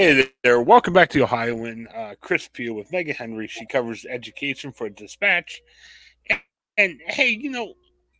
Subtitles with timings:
[0.00, 1.86] Hey there, welcome back to Ohioan.
[1.94, 3.46] Uh, Chris Pugh with Megan Henry.
[3.46, 5.60] She covers education for Dispatch.
[6.30, 6.40] And,
[6.78, 7.74] and, hey, you know,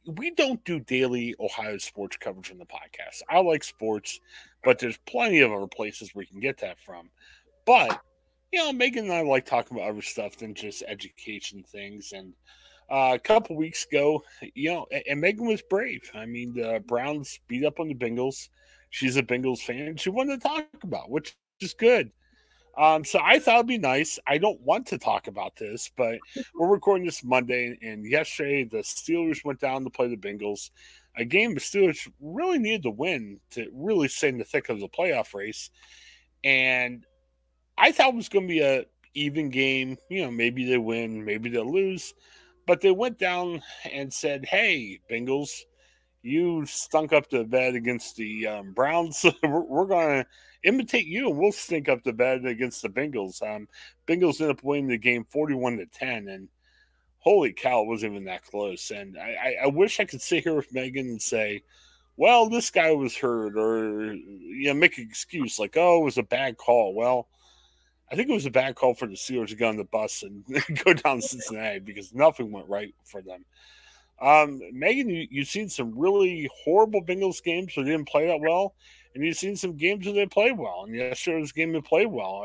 [0.04, 3.22] we don't do daily Ohio sports coverage in the podcast.
[3.30, 4.21] I like sports,
[4.62, 7.08] but there's plenty of other places we can get that from.
[7.65, 7.99] But,
[8.53, 12.12] you know, Megan and I like talking about other stuff than just education things.
[12.12, 12.35] And
[12.90, 14.22] uh, a couple weeks ago,
[14.54, 16.10] you know, and, and Megan was brave.
[16.15, 18.51] I mean, the Browns beat up on the Bengals.
[18.91, 19.97] She's a Bengals fan.
[19.97, 22.10] She wanted to talk about, which is good.
[22.77, 24.19] Um, so I thought it'd be nice.
[24.27, 26.19] I don't want to talk about this, but
[26.55, 30.70] we're recording this Monday, and yesterday the Steelers went down to play the Bengals.
[31.16, 34.80] A game the Steelers really needed to win to really stay in the thick of
[34.80, 35.70] the playoff race.
[36.45, 37.05] And
[37.77, 39.98] I thought it was going to be a even game.
[40.08, 42.14] You know, maybe they win, maybe they lose.
[42.66, 45.50] But they went down and said, "Hey, Bengals,
[46.23, 49.24] you stunk up the bed against the um, Browns.
[49.42, 50.27] we're, we're going to
[50.65, 53.42] imitate you, and we'll stink up the bed against the Bengals.
[53.42, 53.69] Um,
[54.06, 56.48] Bengals ended up winning the game forty-one to ten, and
[57.19, 58.91] holy cow, it wasn't even that close.
[58.91, 61.62] And I, I, I wish I could sit here with Megan and say,
[62.17, 66.19] "Well, this guy was hurt," or you know, make an excuse like, "Oh, it was
[66.19, 67.28] a bad call." Well.
[68.12, 70.25] I think it was a bad call for the Steelers to get on the bus
[70.25, 70.45] and
[70.84, 73.45] go down to Cincinnati because nothing went right for them.
[74.21, 78.41] Um, Megan, you, you've seen some really horrible Bengals games where they didn't play that
[78.41, 78.75] well,
[79.15, 80.85] and you've seen some games where they played well.
[80.87, 82.45] And yesterday's game they played well.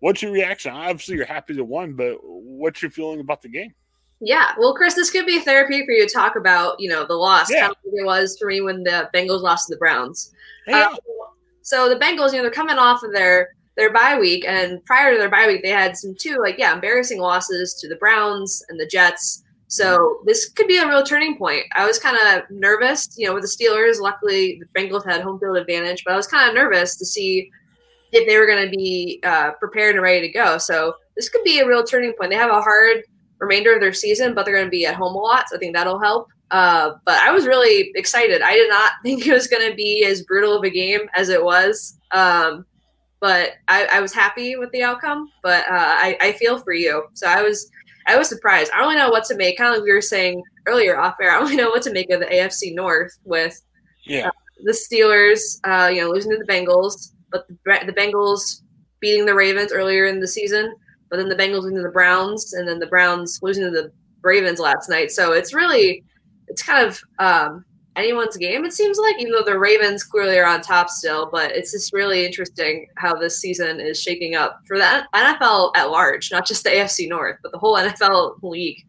[0.00, 0.72] What's your reaction?
[0.72, 3.74] Obviously, you're happy to won, but what's your feeling about the game?
[4.20, 7.14] Yeah, well, Chris, this could be therapy for you to talk about, you know, the
[7.14, 7.50] loss.
[7.50, 7.70] Yeah.
[7.70, 10.32] Of it was for me when the Bengals lost to the Browns.
[10.66, 10.88] Yeah.
[10.88, 10.98] Um,
[11.62, 15.12] so the Bengals, you know, they're coming off of their their bye week, and prior
[15.12, 18.62] to their bye week, they had some two like yeah embarrassing losses to the Browns
[18.68, 19.42] and the Jets.
[19.70, 21.64] So this could be a real turning point.
[21.76, 24.00] I was kind of nervous, you know, with the Steelers.
[24.00, 27.48] Luckily, the Bengals had home field advantage, but I was kind of nervous to see
[28.10, 30.58] if they were going to be uh, prepared and ready to go.
[30.58, 32.32] So this could be a real turning point.
[32.32, 33.04] They have a hard
[33.38, 35.48] remainder of their season, but they're going to be at home a lot.
[35.48, 36.26] So I think that'll help.
[36.50, 38.42] Uh, but I was really excited.
[38.42, 41.28] I did not think it was going to be as brutal of a game as
[41.28, 41.96] it was.
[42.10, 42.66] Um,
[43.20, 45.30] but I, I, was happy with the outcome.
[45.44, 47.04] But uh, I, I feel for you.
[47.12, 47.70] So I was
[48.10, 48.72] I was surprised.
[48.72, 49.56] I don't really know what to make.
[49.56, 51.30] Kind of like we were saying earlier off air.
[51.30, 53.60] I don't really know what to make of the AFC North with
[54.04, 54.28] yeah.
[54.28, 54.30] Uh,
[54.64, 57.56] the Steelers, uh, you know, losing to the Bengals, but the,
[57.86, 58.62] the Bengals
[58.98, 60.74] beating the Ravens earlier in the season,
[61.08, 63.92] but then the Bengals losing to the Browns, and then the Browns losing to the
[64.22, 65.12] Ravens last night.
[65.12, 66.04] So it's really,
[66.48, 67.64] it's kind of um,
[68.00, 71.28] anyone's game, it seems like, even though the Ravens clearly are on top still.
[71.30, 75.90] But it's just really interesting how this season is shaking up for the NFL at
[75.90, 78.84] large, not just the AFC North, but the whole NFL league.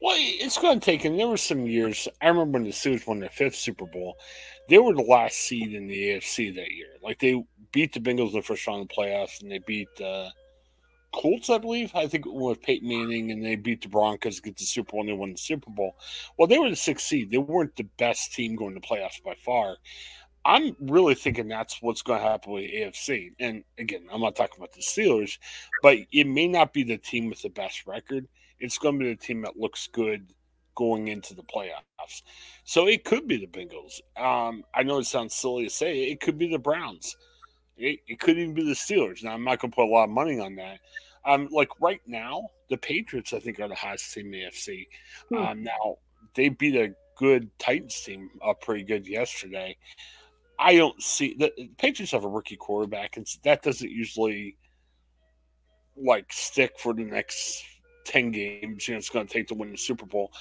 [0.00, 2.08] Well, it's going to take, and there were some years.
[2.20, 4.16] I remember when the Steelers won their fifth Super Bowl,
[4.68, 6.96] they were the last seed in the AFC that year.
[7.02, 7.42] Like they
[7.72, 10.28] beat the Bengals in the first round of the playoffs, and they beat uh,
[11.14, 11.94] Colts, I believe.
[11.94, 15.08] I think with Peyton Manning, and they beat the Broncos, get the Super Bowl, and
[15.08, 15.96] they won the Super Bowl.
[16.36, 17.30] Well, they were the sixth seed.
[17.30, 19.76] They weren't the best team going to playoffs by far.
[20.44, 23.32] I'm really thinking that's what's going to happen with AFC.
[23.38, 25.38] And again, I'm not talking about the Steelers,
[25.82, 28.26] but it may not be the team with the best record.
[28.58, 30.32] It's going to be the team that looks good
[30.74, 32.22] going into the playoffs.
[32.64, 34.00] So it could be the Bengals.
[34.20, 37.16] Um, I know it sounds silly to say it could be the Browns.
[37.76, 39.22] It, it could even be the Steelers.
[39.22, 40.78] Now I'm not going to put a lot of money on that.
[41.26, 44.86] Um, like right now, the Patriots I think are the hottest team in the AFC.
[45.30, 45.36] Hmm.
[45.36, 45.98] Um, now
[46.34, 49.76] they beat a good Titans team up pretty good yesterday.
[50.58, 54.56] I don't see the, the Patriots have a rookie quarterback, and that doesn't usually
[55.96, 57.64] like stick for the next
[58.04, 58.86] ten games.
[58.86, 60.32] You know, it's going to take to win the Super Bowl.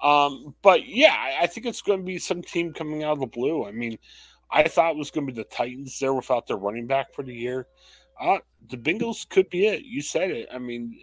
[0.00, 3.20] Um, but yeah, I, I think it's going to be some team coming out of
[3.20, 3.64] the blue.
[3.64, 3.98] I mean,
[4.50, 7.22] I thought it was going to be the Titans there without their running back for
[7.22, 7.66] the year.
[8.20, 8.38] Uh,
[8.70, 9.84] the Bengals could be it.
[9.84, 10.48] You said it.
[10.52, 10.98] I mean,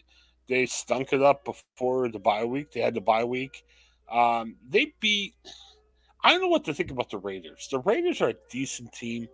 [0.47, 2.71] they stunk it up before the bye week.
[2.71, 3.63] They had the bye week.
[4.11, 5.33] Um, they beat.
[6.23, 7.67] I don't know what to think about the Raiders.
[7.71, 9.27] The Raiders are a decent team.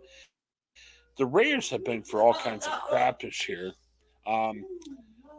[1.18, 3.72] The Raiders have been for all kinds of crap this year.
[4.26, 4.64] Um,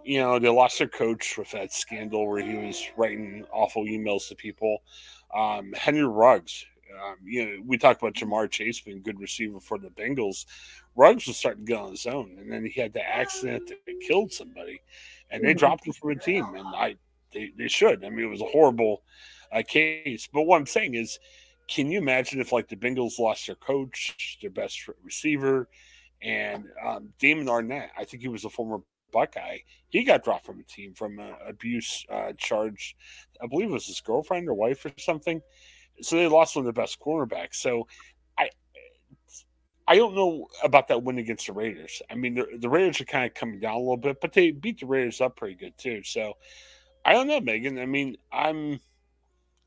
[0.04, 4.28] you know, they lost their coach with that scandal where he was writing awful emails
[4.30, 4.82] to people.
[5.36, 6.66] Um, Henry Ruggs,
[7.04, 10.46] um, you know, we talked about Ja'Marr Chase being a good receiver for the Bengals.
[10.96, 14.02] Ruggs was starting to get on his own, and then he had the accident that
[14.08, 14.82] killed somebody,
[15.30, 15.60] and they mm-hmm.
[15.60, 16.46] dropped him from a team.
[16.56, 16.96] And I,
[17.34, 18.04] they, they should.
[18.04, 19.04] I mean, it was a horrible
[19.52, 20.28] uh, case.
[20.32, 21.20] But what I'm saying is,
[21.68, 25.70] can you imagine if like the Bengals lost their coach, their best receiver,
[26.22, 27.90] and um, Damon Arnette?
[27.98, 28.80] I think he was a former
[29.12, 29.60] Buckeye.
[29.90, 32.96] He got dropped from a team from an abuse uh, charge.
[33.42, 35.42] I believe it was his girlfriend or wife or something
[36.02, 37.56] so they lost one of the best cornerbacks.
[37.56, 37.88] So
[38.38, 38.50] I
[39.88, 42.02] I don't know about that win against the Raiders.
[42.10, 44.52] I mean, the, the Raiders are kind of coming down a little bit, but they
[44.52, 46.04] beat the Raiders up pretty good too.
[46.04, 46.38] So
[47.04, 47.80] I don't know, Megan.
[47.80, 48.80] I mean, I'm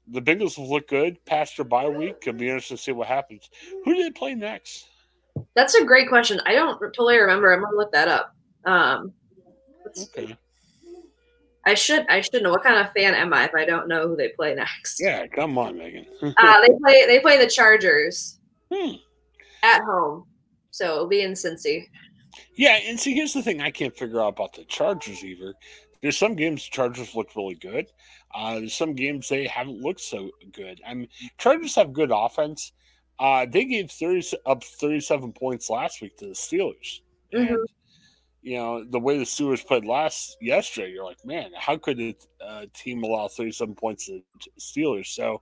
[0.08, 2.16] the Bengals will look good past their bye week.
[2.22, 3.48] It'll be interesting to see what happens.
[3.84, 4.86] Who do they play next?
[5.56, 6.40] That's a great question.
[6.46, 7.52] I don't totally remember.
[7.52, 8.36] I'm gonna look that up.
[8.64, 9.12] Um,
[9.98, 10.36] okay.
[11.66, 14.08] I should I should know what kind of fan am I if I don't know
[14.08, 15.00] who they play next.
[15.00, 16.06] Yeah, come on, Megan.
[16.22, 18.38] uh, they play they play the Chargers
[18.72, 18.92] hmm.
[19.62, 20.26] at home,
[20.70, 21.88] so it'll be in Cincy.
[22.56, 25.54] Yeah, and see, here's the thing I can't figure out about the Chargers either.
[26.02, 27.86] There's some games the Chargers look really good.
[28.34, 30.80] Uh, there's some games they haven't looked so good.
[30.86, 31.08] I mean,
[31.38, 32.72] Chargers have good offense.
[33.18, 37.00] Uh, they gave 30 up 37 points last week to the Steelers.
[37.32, 37.54] Mm-hmm.
[37.54, 37.68] And,
[38.44, 42.14] you know, the way the Steelers played last yesterday, you're like, man, how could a
[42.44, 45.06] uh, team allow 37 points to the Steelers?
[45.06, 45.40] So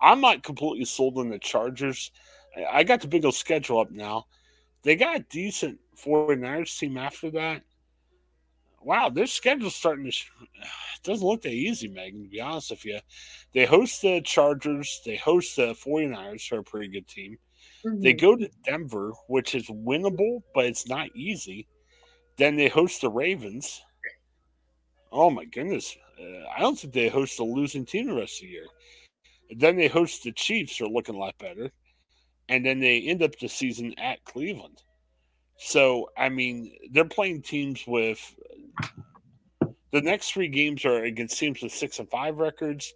[0.00, 2.12] I'm not completely sold on the Chargers.
[2.70, 4.26] I got the Big Bengals schedule up now.
[4.82, 7.62] They got a decent 49ers team after that
[8.80, 10.10] wow, their schedule's starting to.
[10.10, 10.68] It
[11.02, 12.98] doesn't look that easy, Megan, to be honest with you.
[13.52, 17.38] They host the Chargers, they host the 49ers, who are a pretty good team.
[17.84, 18.00] Mm-hmm.
[18.02, 21.68] They go to Denver, which is winnable, but it's not easy.
[22.38, 23.82] Then they host the Ravens.
[25.10, 25.96] Oh, my goodness.
[26.18, 28.66] Uh, I don't think they host a losing team the rest of the year.
[29.56, 31.70] then they host the Chiefs, are looking a lot better.
[32.48, 34.82] And then they end up the season at Cleveland.
[35.58, 38.34] So, I mean, they're playing teams with
[39.90, 42.94] the next three games are against teams with six and five records.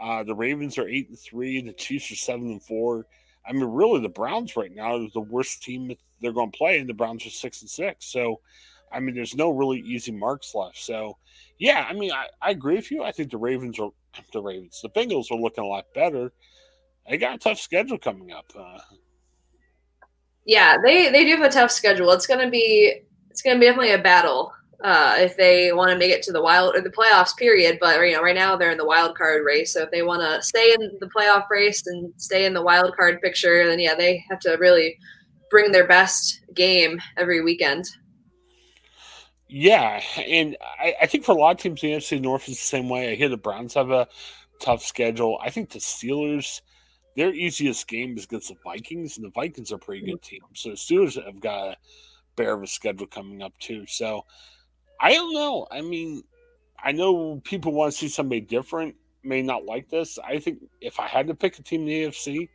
[0.00, 1.60] Uh, the Ravens are eight and three.
[1.60, 3.06] The Chiefs are seven and four.
[3.46, 6.78] I mean, really, the Browns right now are the worst team they're going to play,
[6.78, 8.06] and the Browns are six and six.
[8.06, 8.40] So,
[8.92, 10.78] I mean, there's no really easy marks left.
[10.78, 11.16] So,
[11.58, 13.02] yeah, I mean, I, I agree with you.
[13.02, 13.90] I think the Ravens are
[14.32, 14.80] the Ravens.
[14.82, 16.32] The Bengals are looking a lot better.
[17.08, 18.46] They got a tough schedule coming up.
[18.56, 18.78] Uh,
[20.44, 22.10] yeah, they they do have a tough schedule.
[22.12, 24.52] It's to be it's to be definitely a battle
[24.84, 27.78] uh, if they want to make it to the wild or the playoffs period.
[27.80, 29.72] But you know, right now they're in the wild card race.
[29.72, 32.96] So if they want to stay in the playoff race and stay in the wild
[32.96, 34.98] card picture, then yeah, they have to really
[35.50, 37.86] bring their best game every weekend.
[39.54, 42.64] Yeah, and I, I think for a lot of teams, the NFC North is the
[42.64, 43.12] same way.
[43.12, 44.08] I hear the Browns have a
[44.60, 45.38] tough schedule.
[45.42, 46.62] I think the Steelers,
[47.16, 50.40] their easiest game is against the Vikings, and the Vikings are a pretty good team.
[50.54, 51.76] So the Steelers have got a
[52.34, 53.84] bear of a schedule coming up too.
[53.86, 54.24] So
[54.98, 55.66] I don't know.
[55.70, 56.22] I mean,
[56.82, 60.18] I know people want to see somebody different, may not like this.
[60.26, 62.48] I think if I had to pick a team in the AFC,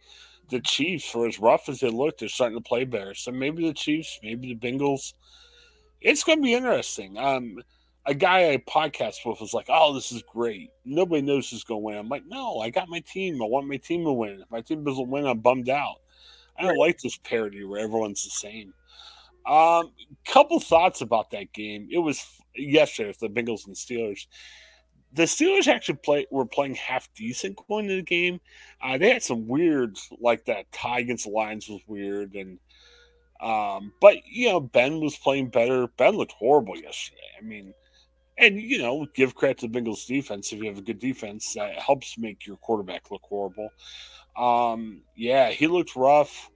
[0.50, 3.14] the Chiefs, for as rough as they look, they're starting to play better.
[3.14, 5.14] So maybe the Chiefs, maybe the Bengals.
[6.02, 7.18] It's going to be interesting.
[7.18, 7.60] Um,
[8.06, 10.70] a guy I podcast with was like, "Oh, this is great.
[10.86, 13.42] Nobody knows who's going to win." I'm like, "No, I got my team.
[13.42, 14.42] I want my team to win.
[14.42, 15.98] If my team doesn't win, I'm bummed out.
[16.58, 18.74] I don't like this parody where everyone's the same."
[19.46, 19.92] Um,
[20.26, 21.88] couple thoughts about that game.
[21.92, 24.28] It was yesterday with the Bengals and Steelers.
[25.14, 28.42] The Steelers actually play were playing half decent going into the game.
[28.82, 32.60] Uh, they had some weird like that tie against the Lions was weird, and
[33.42, 35.88] um, but you know Ben was playing better.
[35.98, 37.22] Ben looked horrible yesterday.
[37.38, 37.74] I mean,
[38.38, 40.52] and you know give credit to the Bengals defense.
[40.52, 43.70] If you have a good defense, that helps make your quarterback look horrible.
[44.36, 46.50] Um, yeah, he looked rough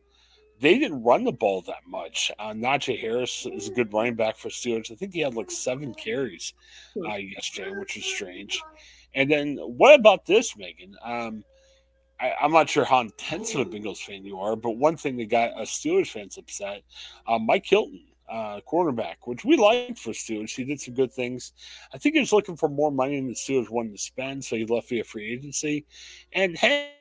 [0.62, 2.32] they didn't run the ball that much.
[2.38, 4.92] Uh, Najee Harris is a good running back for Steelers.
[4.92, 6.54] I think he had like seven carries
[6.94, 7.06] hmm.
[7.06, 8.62] uh, yesterday, which was strange.
[9.16, 10.96] And then what about this, Megan?
[11.04, 11.44] Um,
[12.22, 15.18] I, am not sure how intense of a Bengals fan you are, but one thing
[15.18, 16.84] that got a Steelers fans upset,
[17.28, 20.56] uh, Mike Hilton, uh, cornerback, which we liked for Steelers.
[20.56, 21.54] He did some good things.
[21.94, 24.56] I think he was looking for more money than the Steelers wanted to spend, so
[24.56, 25.86] he left via free agency.
[26.32, 26.92] And hey,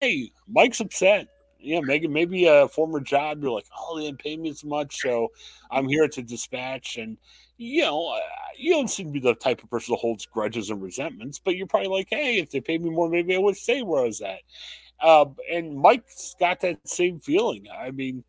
[0.00, 1.28] hey, Mike's upset
[1.64, 5.00] yeah, Megan, maybe a former job, you're like, oh, they didn't pay me as much,
[5.00, 5.28] so
[5.70, 6.98] I'm here to dispatch.
[6.98, 7.16] And,
[7.56, 8.20] you know, uh,
[8.56, 11.56] you don't seem to be the type of person that holds grudges and resentments, but
[11.56, 14.06] you're probably like, hey, if they paid me more, maybe I would stay where I
[14.06, 14.40] was at.
[15.00, 17.66] Uh, and Mike's got that same feeling.
[17.76, 18.24] I mean,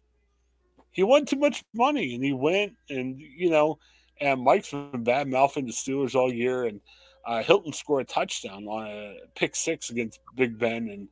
[0.91, 3.79] he won too much money and he went, and, you know,
[4.19, 6.65] and Mike's been bad mouthing the Steelers all year.
[6.65, 6.81] And
[7.25, 10.89] uh, Hilton scored a touchdown on a pick six against Big Ben.
[10.89, 11.07] And,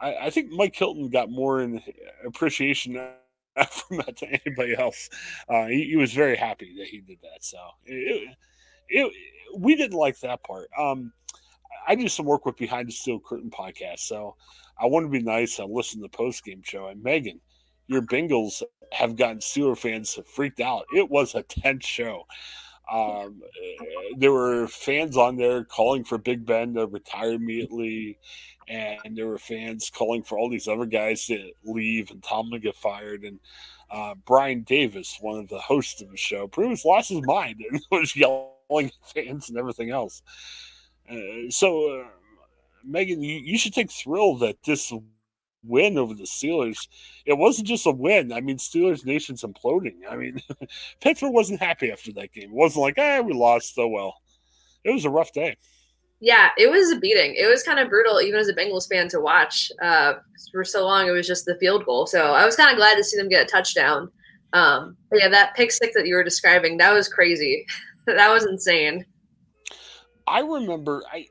[0.00, 1.82] I, I think Mike Hilton got more in
[2.26, 3.00] appreciation
[3.70, 5.08] from that to anybody else.
[5.48, 7.44] Uh, he, he, was very happy that he did that.
[7.44, 8.28] So it,
[8.88, 9.12] it,
[9.56, 10.68] we didn't like that part.
[10.78, 11.12] Um,
[11.86, 14.36] I do some work with Behind the Steel Curtain podcast, so
[14.80, 16.88] I want to be nice and listen to the post game show.
[16.88, 17.40] And Megan,
[17.86, 20.86] your Bengals have gotten Steeler fans freaked out.
[20.94, 22.26] It was a tense show.
[22.92, 23.40] Um,
[24.16, 28.18] there were fans on there calling for Big Ben to retire immediately,
[28.68, 32.58] and there were fans calling for all these other guys to leave and Tom to
[32.58, 33.24] get fired.
[33.24, 33.38] And
[33.90, 37.62] uh, Brian Davis, one of the hosts of the show, pretty much lost his mind
[37.70, 40.22] and was yelling at fans and everything else.
[41.10, 42.04] Uh, so, uh,
[42.84, 44.92] Megan, you, you should take thrill that this
[45.66, 46.88] win over the Steelers,
[47.24, 48.32] it wasn't just a win.
[48.32, 49.96] I mean, Steelers Nation's imploding.
[50.08, 50.40] I mean,
[51.00, 52.50] Pittsburgh wasn't happy after that game.
[52.50, 54.14] It wasn't like, ah, we lost so well.
[54.84, 55.56] It was a rough day.
[56.24, 57.34] Yeah, it was a beating.
[57.36, 59.70] It was kind of brutal, even as a Bengals fan, to watch.
[59.82, 60.14] Uh,
[60.50, 62.06] for so long, it was just the field goal.
[62.06, 64.08] So I was kind of glad to see them get a touchdown.
[64.54, 67.66] Um, yeah, that pick six that you were describing, that was crazy.
[68.06, 69.04] that was insane.
[70.26, 71.26] I remember I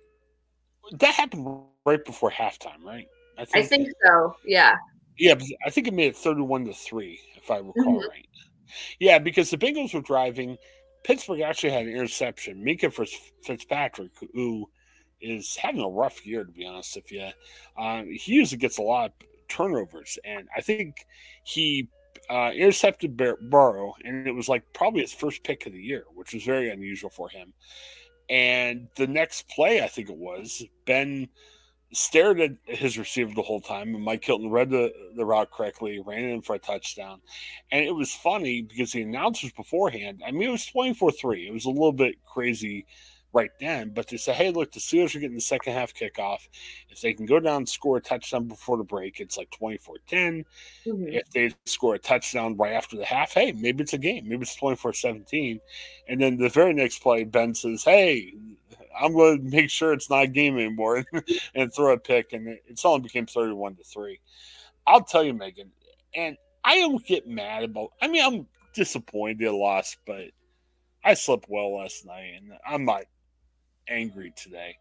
[0.99, 3.07] that happened right before halftime, right?
[3.39, 4.35] I think, I think so.
[4.45, 4.75] Yeah.
[5.17, 5.33] Yeah,
[5.65, 8.09] I think it made it thirty-one to three, if I recall mm-hmm.
[8.09, 8.27] right.
[8.99, 10.55] Yeah, because the Bengals were driving.
[11.03, 12.63] Pittsburgh actually had an interception.
[12.63, 12.93] Minkah
[13.43, 14.69] Fitzpatrick, who
[15.23, 17.29] is having a rough year, to be honest with you.
[17.77, 21.05] Um, he usually gets a lot of turnovers, and I think
[21.43, 21.89] he
[22.29, 26.03] uh, intercepted Bur- Burrow, and it was like probably his first pick of the year,
[26.13, 27.53] which was very unusual for him.
[28.29, 31.27] And the next play, I think it was, Ben
[31.91, 35.99] stared at his receiver the whole time, and Mike Hilton read the, the route correctly,
[35.99, 37.21] ran in for a touchdown.
[37.71, 41.47] And it was funny because the announcers beforehand, I mean, it was 24 3.
[41.47, 42.85] It was a little bit crazy
[43.33, 46.47] right then, but they say, hey, look, the Steelers are getting the second half kickoff.
[46.89, 49.97] If they can go down and score a touchdown before the break, it's like 24
[50.07, 50.45] 10.
[50.85, 51.07] Mm-hmm.
[51.07, 54.29] If they score a touchdown right after the half, hey, maybe it's a game.
[54.29, 55.59] Maybe it's 24 17.
[56.07, 58.33] And then the very next play, Ben says, hey,
[58.99, 61.03] I'm going to make sure it's not a game anymore
[61.55, 62.33] and throw a pick.
[62.33, 64.19] And it only became 31 to 3.
[64.85, 65.71] I'll tell you, Megan,
[66.13, 70.25] and I don't get mad about, I mean, I'm disappointed they lost, but
[71.03, 73.03] I slept well last night and I'm not
[73.87, 74.77] angry today.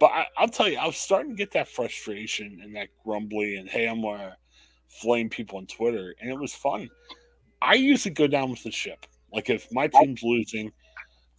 [0.00, 3.56] But I, will tell you, I was starting to get that frustration and that grumbly,
[3.56, 4.36] and hey, I'm gonna
[4.88, 6.88] flame people on Twitter, and it was fun.
[7.60, 9.06] I usually go down with the ship.
[9.32, 10.72] Like if my team's losing,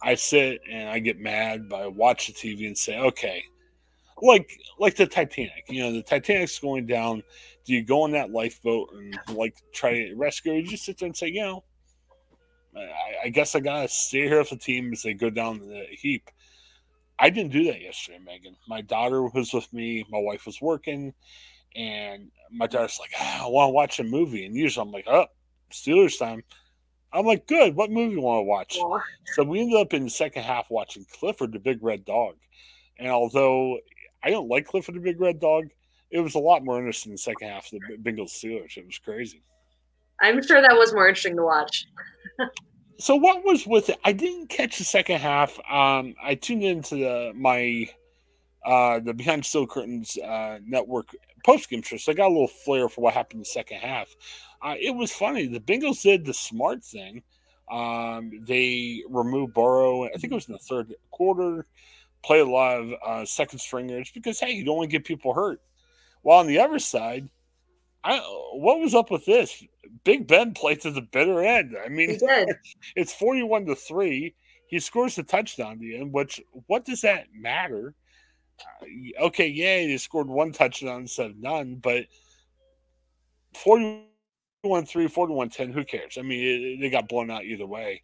[0.02, 3.42] I sit and I get mad, but I watch the TV and say, okay,
[4.22, 5.64] like like the Titanic.
[5.68, 7.22] You know, the Titanic's going down.
[7.64, 10.52] Do you go on that lifeboat and like try to rescue?
[10.52, 11.64] Or you just sit there and say, you know,
[12.76, 15.86] I, I guess I gotta stay here with the team as they go down the
[15.90, 16.30] heap.
[17.18, 18.56] I didn't do that yesterday, Megan.
[18.66, 20.04] My daughter was with me.
[20.10, 21.14] My wife was working,
[21.76, 25.06] and my daughter's like, ah, "I want to watch a movie." And usually, I'm like,
[25.06, 25.26] "Oh,
[25.70, 26.42] Steelers time."
[27.12, 27.76] I'm like, "Good.
[27.76, 28.98] What movie you want to watch?" Yeah.
[29.34, 32.36] So we ended up in the second half watching Clifford the Big Red Dog.
[32.98, 33.78] And although
[34.22, 35.68] I don't like Clifford the Big Red Dog,
[36.10, 38.76] it was a lot more interesting in the second half of the Bengals Steelers.
[38.76, 39.42] It was crazy.
[40.20, 41.86] I'm sure that was more interesting to watch.
[42.98, 43.98] so what was with it?
[44.04, 45.58] I didn't catch the second half.
[45.70, 47.88] Um, I tuned into the, my
[48.64, 51.08] uh, the Behind Steel Curtains uh, network
[51.44, 53.78] post game show, so I got a little flair for what happened in the second
[53.78, 54.14] half.
[54.62, 55.46] Uh, it was funny.
[55.46, 57.22] The Bengals did the smart thing.
[57.70, 60.04] Um, they removed Burrow.
[60.04, 61.66] I think it was in the third quarter.
[62.22, 65.34] Play a lot of uh, second stringers because hey, you don't want to get people
[65.34, 65.60] hurt.
[66.22, 67.28] While on the other side,
[68.04, 68.18] I,
[68.52, 69.64] what was up with this?
[70.04, 71.74] Big Ben played to the bitter end.
[71.82, 72.18] I mean,
[72.96, 74.34] it's 41 to 3.
[74.66, 77.94] He scores a touchdown the end, which what does that matter?
[78.60, 82.04] Uh, okay, yeah, he scored one touchdown instead of none, but
[83.54, 86.18] 41 3, 41 10, who cares?
[86.18, 88.02] I mean, it, they got blown out either way.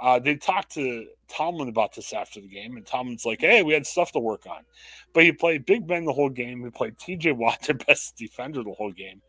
[0.00, 3.74] Uh, they talked to Tomlin about this after the game, and Tomlin's like, "Hey, we
[3.74, 4.64] had stuff to work on,"
[5.12, 6.64] but he played Big Ben the whole game.
[6.64, 7.32] He played T.J.
[7.32, 9.20] Watt, their best defender, the whole game.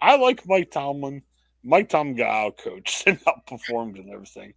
[0.00, 1.22] I like Mike Tomlin.
[1.64, 4.54] Mike Tomlin got out coached and outperformed and everything.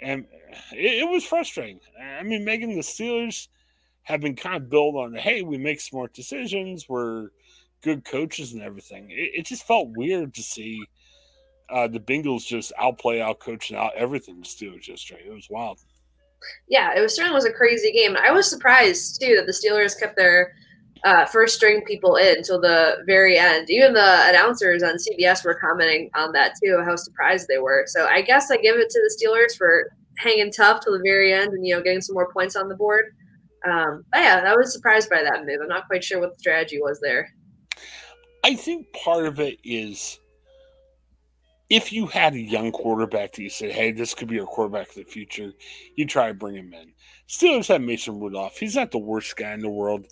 [0.00, 0.26] And
[0.72, 1.80] it, it, was frustrating.
[2.00, 3.48] I mean, Megan, the Steelers
[4.02, 6.88] have been kind of built on, hey, we make smart decisions.
[6.88, 7.30] We're
[7.82, 9.10] good coaches and everything.
[9.10, 10.80] It, it just felt weird to see
[11.70, 15.22] uh, the Bengals just outplay, outcoach, and out everything the Steelers yesterday.
[15.26, 15.80] It was wild.
[16.68, 18.16] Yeah, it was certainly was a crazy game.
[18.16, 20.54] I was surprised too that the Steelers kept their
[21.04, 23.70] uh, first string people in until the very end.
[23.70, 27.84] Even the announcers on CBS were commenting on that too, how surprised they were.
[27.86, 31.32] So I guess I give it to the Steelers for hanging tough till the very
[31.32, 33.06] end and you know getting some more points on the board.
[33.68, 35.60] Um, but yeah, I was surprised by that move.
[35.62, 37.28] I'm not quite sure what the strategy was there.
[38.44, 40.18] I think part of it is
[41.70, 44.88] if you had a young quarterback that you said, hey, this could be our quarterback
[44.90, 45.52] of the future,
[45.96, 46.92] you try to bring him in.
[47.28, 48.58] Steelers have Mason Rudolph.
[48.58, 50.06] He's not the worst guy in the world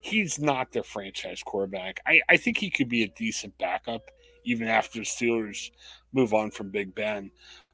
[0.00, 2.00] he's not their franchise quarterback.
[2.06, 4.10] I, I think he could be a decent backup
[4.44, 5.70] even after the Steelers
[6.12, 7.30] move on from Big Ben.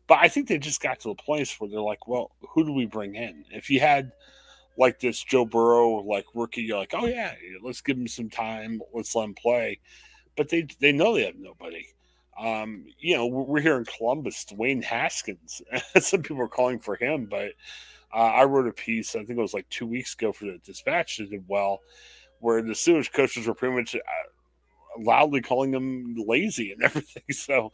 [0.08, 2.72] But I think they just got to a place where they're like, well, who do
[2.72, 3.44] we bring in?
[3.50, 4.12] If you had
[4.76, 8.82] like this Joe Burrow like rookie, you're like, oh yeah, let's give him some time,
[8.92, 9.80] let's let him play.
[10.36, 11.86] But they they know they have nobody.
[12.38, 15.62] Um, you know, we're here in Columbus, Dwayne Haskins.
[15.98, 17.52] some people are calling for him, but
[18.14, 20.58] uh, I wrote a piece, I think it was like two weeks ago for the
[20.64, 21.80] Dispatch that did well,
[22.40, 24.00] where the Steelers coaches were pretty much uh,
[24.98, 27.24] loudly calling them lazy and everything.
[27.30, 27.72] So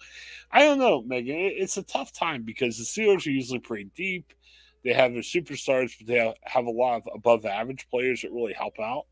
[0.50, 1.36] I don't know, Megan.
[1.36, 4.32] It's a tough time because the Steelers are usually pretty deep.
[4.84, 8.52] They have their superstars, but they have a lot of above average players that really
[8.52, 9.06] help out.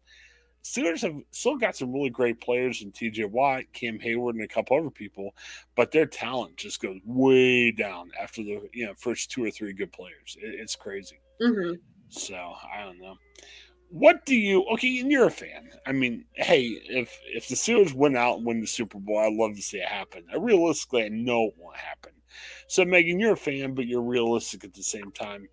[0.62, 4.48] Steelers have still got some really great players in TJ Watt, Cam Heyward, and a
[4.48, 5.34] couple other people,
[5.74, 9.72] but their talent just goes way down after the you know first two or three
[9.72, 10.36] good players.
[10.38, 11.18] It, it's crazy.
[11.40, 11.76] Mm-hmm.
[12.10, 13.14] So I don't know.
[13.90, 15.00] What do you okay?
[15.00, 15.70] And you're a fan.
[15.84, 19.32] I mean, hey, if if the Steelers win out and win the Super Bowl, I'd
[19.32, 20.24] love to see it happen.
[20.32, 22.12] I realistically, I know it won't happen.
[22.68, 25.48] So Megan, you're a fan, but you're realistic at the same time.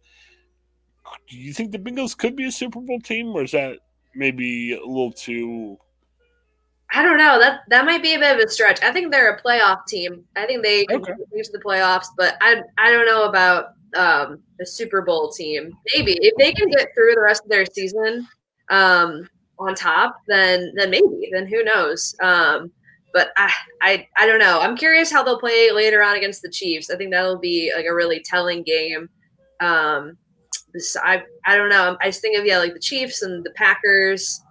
[1.30, 3.80] Do you think the Bengals could be a Super Bowl team, or is that
[4.14, 5.78] maybe a little too?
[6.92, 7.40] I don't know.
[7.40, 8.82] That that might be a bit of a stretch.
[8.84, 10.24] I think they're a playoff team.
[10.36, 11.14] I think they can okay.
[11.14, 15.72] to the playoffs, but I I don't know about um, the Super Bowl team.
[15.96, 18.28] Maybe if they can get through the rest of their season
[18.70, 19.28] um,
[19.60, 21.30] on top, then then maybe.
[21.32, 22.16] Then who knows?
[22.22, 22.72] Um,
[23.14, 23.52] but I,
[23.82, 24.60] I I don't know.
[24.60, 26.90] I'm curious how they'll play later on against the Chiefs.
[26.90, 29.10] I think that'll be like a really telling game.
[29.60, 30.18] Um,
[31.02, 31.98] I I don't know.
[32.02, 34.42] I just think of yeah, like the Chiefs and the Packers,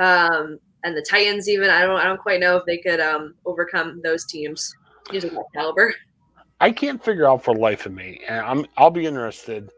[0.00, 1.48] um, and the Titans.
[1.48, 4.74] Even I don't I don't quite know if they could um, overcome those teams
[5.12, 5.94] using that caliber.
[6.60, 9.70] I can't figure out for life of me, and I'm I'll be interested.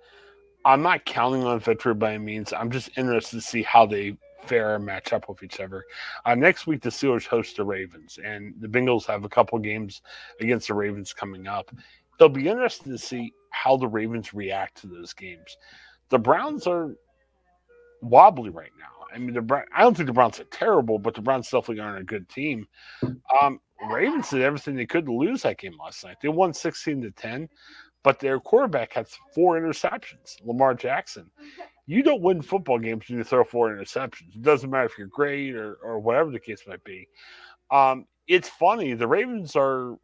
[0.65, 2.53] I'm not counting on victory by any means.
[2.53, 5.85] I'm just interested to see how they fare and match up with each other.
[6.25, 10.03] Uh, next week, the Steelers host the Ravens, and the Bengals have a couple games
[10.41, 11.71] against the Ravens coming up.
[12.19, 15.57] It'll be interesting to see how the Ravens react to those games.
[16.11, 16.95] The Browns are
[18.01, 19.07] wobbly right now.
[19.13, 22.01] I mean, the I don't think the Browns are terrible, but the Browns definitely aren't
[22.01, 22.67] a good team.
[23.41, 26.17] Um, Ravens did everything they could to lose that game last night.
[26.21, 27.49] They won 16 to 10,
[28.03, 31.31] but their quarterback had four interceptions, Lamar Jackson.
[31.87, 34.35] You don't win football games when you throw four interceptions.
[34.35, 37.09] It doesn't matter if you're great or, or whatever the case might be.
[37.71, 38.95] Um, it's funny.
[38.95, 39.97] The Ravens are,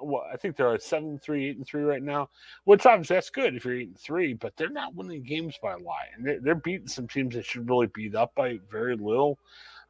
[0.00, 2.28] well, I think they're at 7 3, 8 and 3 right now,
[2.64, 5.72] which obviously that's good if you're 8 and 3, but they're not winning games by
[5.72, 6.04] a lot.
[6.16, 9.38] And they're, they're beating some teams that should really beat up by very little.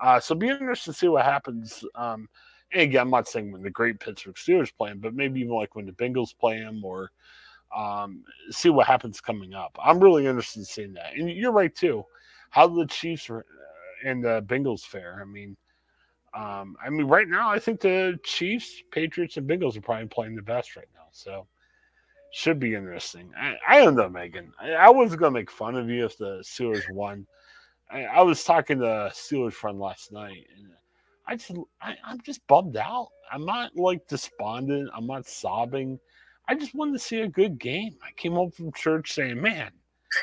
[0.01, 1.85] Uh, so be interested to see what happens.
[1.95, 2.29] Um,
[2.75, 5.75] again, I'm not saying when the great Pittsburgh Steelers play them, but maybe even like
[5.75, 7.11] when the Bengals play them or
[7.75, 9.77] um, see what happens coming up.
[9.83, 11.15] I'm really interested in seeing that.
[11.15, 12.05] And you're right too.
[12.51, 13.41] How the Chiefs uh,
[14.05, 15.19] and the Bengals fare?
[15.21, 15.57] I mean,
[16.35, 20.37] um, I mean, right now I think the Chiefs, Patriots, and Bengals are probably playing
[20.37, 21.07] the best right now.
[21.13, 21.47] So
[22.33, 23.31] should be interesting.
[23.39, 24.53] I, I don't know, Megan.
[24.61, 27.27] I, I wasn't gonna make fun of you if the Steelers won.
[27.91, 30.73] I, I was talking to a Steelers friend last night, and
[31.27, 33.09] I just I, I'm just bummed out.
[33.33, 34.91] I'm not like despondent.
[34.95, 35.99] I'm not sobbing.
[36.49, 37.97] I just wanted to see a good game.
[38.03, 39.71] I came home from church saying, "Man,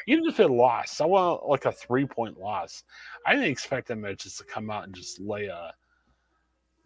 [0.07, 2.83] even if it lost, I want like a three point loss."
[3.25, 5.73] I didn't expect them just to come out and just lay a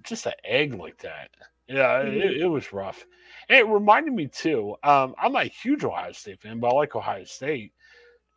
[0.04, 1.30] just an egg like that.
[1.67, 2.17] Yeah, mm-hmm.
[2.17, 3.06] it, it, was rough.
[3.49, 4.75] And it reminded me too.
[4.84, 7.73] Um, I'm a huge Ohio State fan, but I like Ohio State.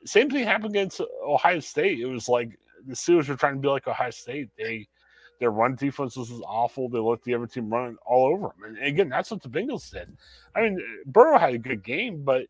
[0.05, 2.01] Same thing happened against Ohio State.
[2.01, 4.49] It was like the Steelers were trying to be like Ohio State.
[4.57, 4.89] They
[5.39, 6.89] their run defense was awful.
[6.89, 8.65] They let the other team run all over them.
[8.77, 10.17] And again, that's what the Bengals did.
[10.55, 12.47] I mean, Burrow had a good game, but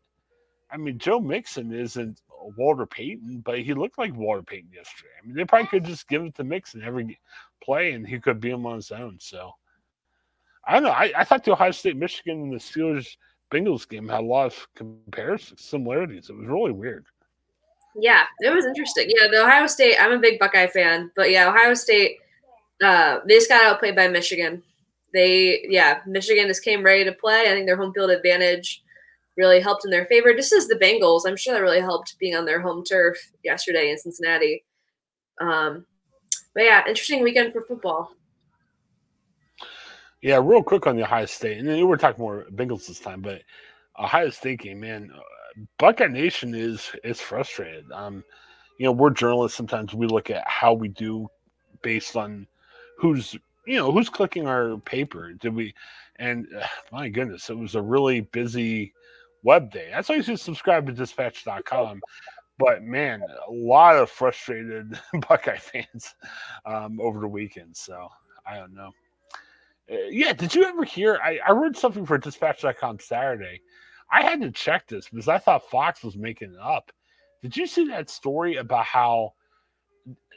[0.71, 2.21] I mean, Joe Mixon isn't
[2.57, 5.09] Walter Payton, but he looked like Walter Payton yesterday.
[5.21, 7.19] I mean, they probably could just give it to Mixon every
[7.63, 9.17] play, and he could be him on his own.
[9.19, 9.51] So
[10.65, 10.91] I don't know.
[10.91, 13.17] I, I thought the Ohio State, Michigan, and the Steelers
[13.51, 16.29] Bengals game had a lot of comparisons, similarities.
[16.29, 17.05] It was really weird.
[17.95, 19.07] Yeah, it was interesting.
[19.09, 19.97] Yeah, the Ohio State.
[19.99, 22.19] I'm a big Buckeye fan, but yeah, Ohio State
[22.83, 24.63] uh, they just got outplayed by Michigan.
[25.13, 27.43] They, yeah, Michigan just came ready to play.
[27.47, 28.83] I think their home field advantage
[29.37, 30.33] really helped in their favor.
[30.33, 33.89] Just as the Bengals, I'm sure that really helped being on their home turf yesterday
[33.89, 34.63] in Cincinnati.
[35.41, 35.85] Um,
[36.53, 38.11] but yeah, interesting weekend for football.
[40.21, 43.21] Yeah, real quick on the Ohio State, and then we're talking more Bengals this time,
[43.21, 43.41] but
[43.97, 45.19] Ohio State game, man, uh,
[45.77, 47.85] Buckeye Nation is is frustrated.
[47.93, 48.23] Um,
[48.77, 49.57] you know, we're journalists.
[49.57, 51.27] Sometimes we look at how we do
[51.81, 52.47] based on
[52.99, 53.35] who's
[53.65, 55.33] you know who's clicking our paper?
[55.33, 55.73] Did we
[56.17, 58.93] and uh, my goodness it was a really busy
[59.43, 59.89] web day.
[59.91, 62.01] That's why you should subscribe to dispatch.com
[62.59, 66.13] but man a lot of frustrated buckeye fans
[66.65, 68.09] um, over the weekend so
[68.45, 68.91] i don't know.
[69.91, 73.61] Uh, yeah did you ever hear I, I read something for dispatch.com saturday.
[74.11, 76.91] I had to check this because I thought Fox was making it up.
[77.43, 79.33] Did you see that story about how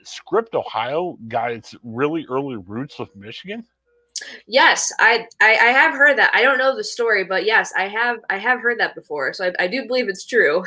[0.04, 3.64] Script Ohio got its really early roots with Michigan?
[4.46, 6.30] Yes, I, I, I have heard that.
[6.34, 9.32] I don't know the story, but yes, I have I have heard that before.
[9.32, 10.64] So I, I do believe it's true.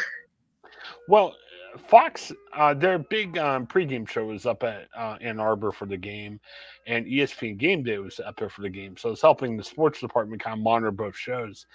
[1.07, 1.35] Well,
[1.77, 5.97] Fox, uh, their big um, pregame show was up at uh, Ann Arbor for the
[5.97, 6.39] game,
[6.87, 8.97] and ESPN Game Day was up there for the game.
[8.97, 11.65] So it's helping the sports department kind of monitor both shows.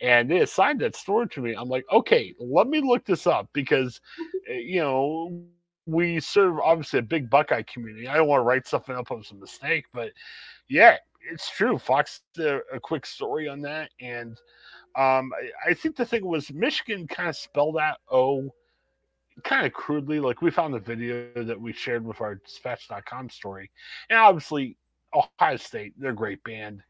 [0.00, 1.54] And they assigned that story to me.
[1.54, 4.00] I'm like, okay, let me look this up because,
[4.48, 5.42] eh, you know,
[5.90, 8.08] we serve obviously a big Buckeye community.
[8.08, 10.12] I don't want to write something up on some mistake, but
[10.68, 10.96] yeah,
[11.30, 11.78] it's true.
[11.78, 14.38] Fox did a, quick story on that, and
[14.96, 15.32] um,
[15.66, 18.50] I, think the thing was Michigan kind of spelled out O
[19.44, 20.20] kind of crudely.
[20.20, 23.70] Like we found the video that we shared with our dispatch.com story.
[24.08, 24.76] And obviously,
[25.14, 26.82] Ohio State, they're a great band,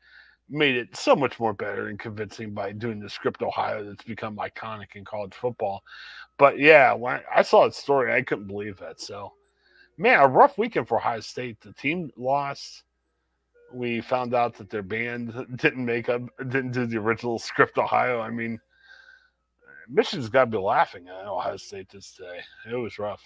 [0.51, 4.37] made it so much more better and convincing by doing the script Ohio that's become
[4.37, 5.83] iconic in college football.
[6.39, 9.01] But yeah, when I saw that story, I couldn't believe that.
[9.01, 9.33] So,
[9.97, 11.61] man, a rough weekend for Ohio State.
[11.61, 12.83] The team lost.
[13.73, 18.21] We found out that their band didn't make up, didn't do the original script Ohio.
[18.21, 18.59] I mean,
[19.89, 22.41] Michigan's got to be laughing at Ohio State this day.
[22.71, 23.23] It was rough.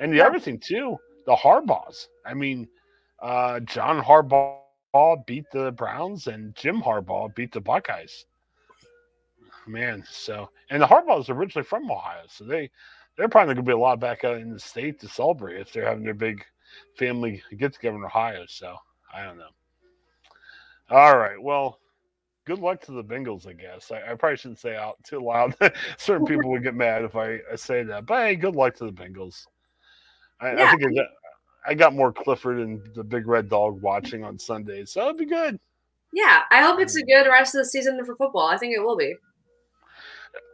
[0.00, 0.26] And the yeah.
[0.26, 0.96] other thing too,
[1.26, 2.06] the Harbaughs.
[2.24, 2.68] I mean,
[3.20, 4.58] uh, John Harbaugh
[5.26, 8.26] beat the Browns, and Jim Harbaugh beat the Buckeyes.
[9.66, 12.70] Man, so and the Harbaughs originally from Ohio, so they
[13.16, 15.72] they're probably going to be a lot back out in the state to celebrate if
[15.72, 16.44] they're having their big
[16.96, 18.44] family get together in Ohio.
[18.46, 18.76] So
[19.12, 19.48] I don't know.
[20.90, 21.78] All right, well,
[22.44, 23.90] good luck to the Bengals, I guess.
[23.90, 25.56] I, I probably shouldn't say out too loud.
[25.96, 28.04] Certain people would get mad if I, I, say that.
[28.06, 29.46] But hey, good luck to the Bengals.
[30.40, 30.64] I, yeah.
[30.64, 30.98] I think
[31.66, 35.26] I got, more Clifford and the big red dog watching on Sundays, so it'll be
[35.26, 35.58] good.
[36.12, 38.48] Yeah, I hope it's a good rest of the season for football.
[38.48, 39.14] I think it will be.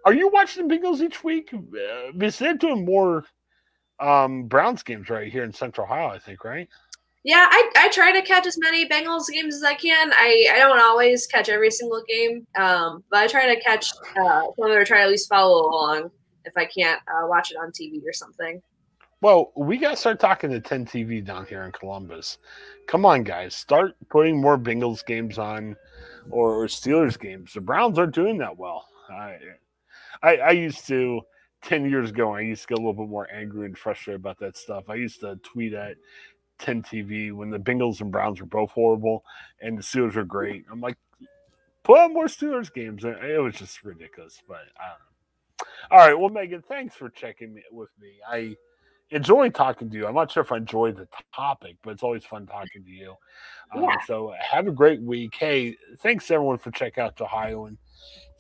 [0.05, 1.53] Are you watching the Bengals each week?
[1.53, 3.25] Uh, because they're doing more
[3.99, 6.69] um, Browns games right here in Central Ohio, I think, right?
[7.23, 10.11] Yeah, I, I try to catch as many Bengals games as I can.
[10.15, 14.43] I, I don't always catch every single game, um, but I try to catch uh,
[14.59, 16.11] some or try to at least follow along
[16.47, 18.63] if I can't uh, watch it on TV or something.
[19.23, 22.39] Well, we got to start talking to 10 TV down here in Columbus.
[22.87, 23.55] Come on, guys.
[23.55, 25.77] Start putting more Bengals games on
[26.31, 27.53] or, or Steelers games.
[27.53, 28.87] The Browns aren't doing that well.
[29.11, 29.37] I,
[30.23, 31.21] I, I used to,
[31.63, 34.39] 10 years ago, I used to get a little bit more angry and frustrated about
[34.39, 34.89] that stuff.
[34.89, 35.97] I used to tweet at
[36.59, 39.23] 10 TV when the Bengals and Browns were both horrible
[39.61, 40.65] and the Steelers were great.
[40.73, 40.97] I'm like,
[41.83, 43.05] put on more Steelers games.
[43.05, 45.67] It was just ridiculous, but I don't know.
[45.91, 46.19] All right.
[46.19, 48.13] Well, Megan, thanks for checking me with me.
[48.27, 48.57] I
[49.11, 50.07] enjoy talking to you.
[50.07, 53.15] I'm not sure if I enjoyed the topic, but it's always fun talking to you.
[53.75, 53.91] Um, yeah.
[53.91, 55.35] Um, so have a great week.
[55.39, 57.79] Hey, thanks everyone for checking out Ohioan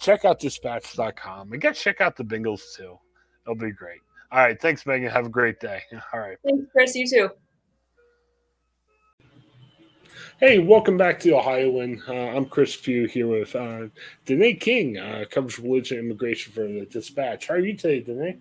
[0.01, 2.99] check out dispatch.com and get check out the Bengals too.
[3.45, 4.01] It'll be great.
[4.33, 4.61] All right.
[4.61, 5.11] Thanks, Megan.
[5.11, 5.83] Have a great day.
[6.13, 6.39] All right.
[6.45, 6.95] Thanks, Chris.
[6.95, 7.31] You too.
[10.39, 12.03] Hey, welcome back to Ohioan.
[12.09, 13.89] Uh, I'm Chris Pugh here with uh,
[14.25, 17.49] Danae King, uh, covers religion and immigration for the Dispatch.
[17.49, 18.39] How are you today, Danae?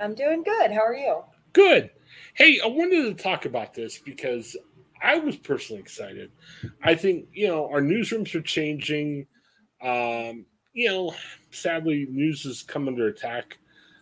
[0.00, 0.70] I'm doing good.
[0.70, 1.22] How are you?
[1.52, 1.90] Good.
[2.34, 4.56] Hey, I wanted to talk about this because
[5.02, 6.30] I was personally excited.
[6.82, 9.26] I think, you know, our newsrooms are changing.
[9.82, 11.14] Um, you know,
[11.50, 13.58] sadly, news has come under attack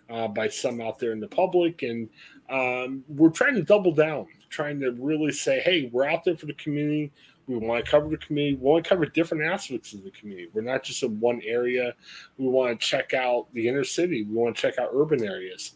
[0.08, 2.08] uh, by some out there in the public, and
[2.50, 6.46] um, we're trying to double down, trying to really say, hey, we're out there for
[6.46, 7.10] the community
[7.50, 8.56] we want to cover the community.
[8.56, 10.48] We want to cover different aspects of the community.
[10.52, 11.94] We're not just in one area.
[12.38, 14.22] We want to check out the inner city.
[14.22, 15.72] We want to check out urban areas.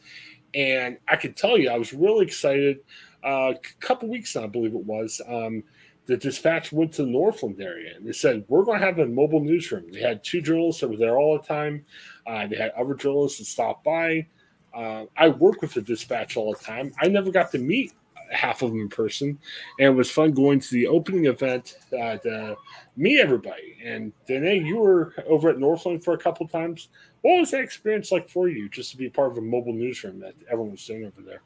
[0.55, 2.81] And I can tell you, I was really excited.
[3.25, 5.21] Uh, a couple weeks now, I believe it was.
[5.27, 5.65] Um,
[6.07, 9.07] the dispatch went to the Northland area and they said, We're going to have a
[9.07, 9.91] mobile newsroom.
[9.91, 11.85] They had two journalists that were there all the time.
[12.27, 14.27] Uh, they had other journalists that stopped by.
[14.75, 16.93] Uh, I work with the dispatch all the time.
[17.01, 17.93] I never got to meet
[18.31, 19.39] half of them in person,
[19.79, 22.57] and it was fun going to the opening event uh, to
[22.97, 23.77] meet everybody.
[23.85, 26.89] And Danae, you were over at Northland for a couple times.
[27.25, 30.21] What was that experience like for you, just to be part of a mobile newsroom
[30.21, 31.41] that everyone was doing over there?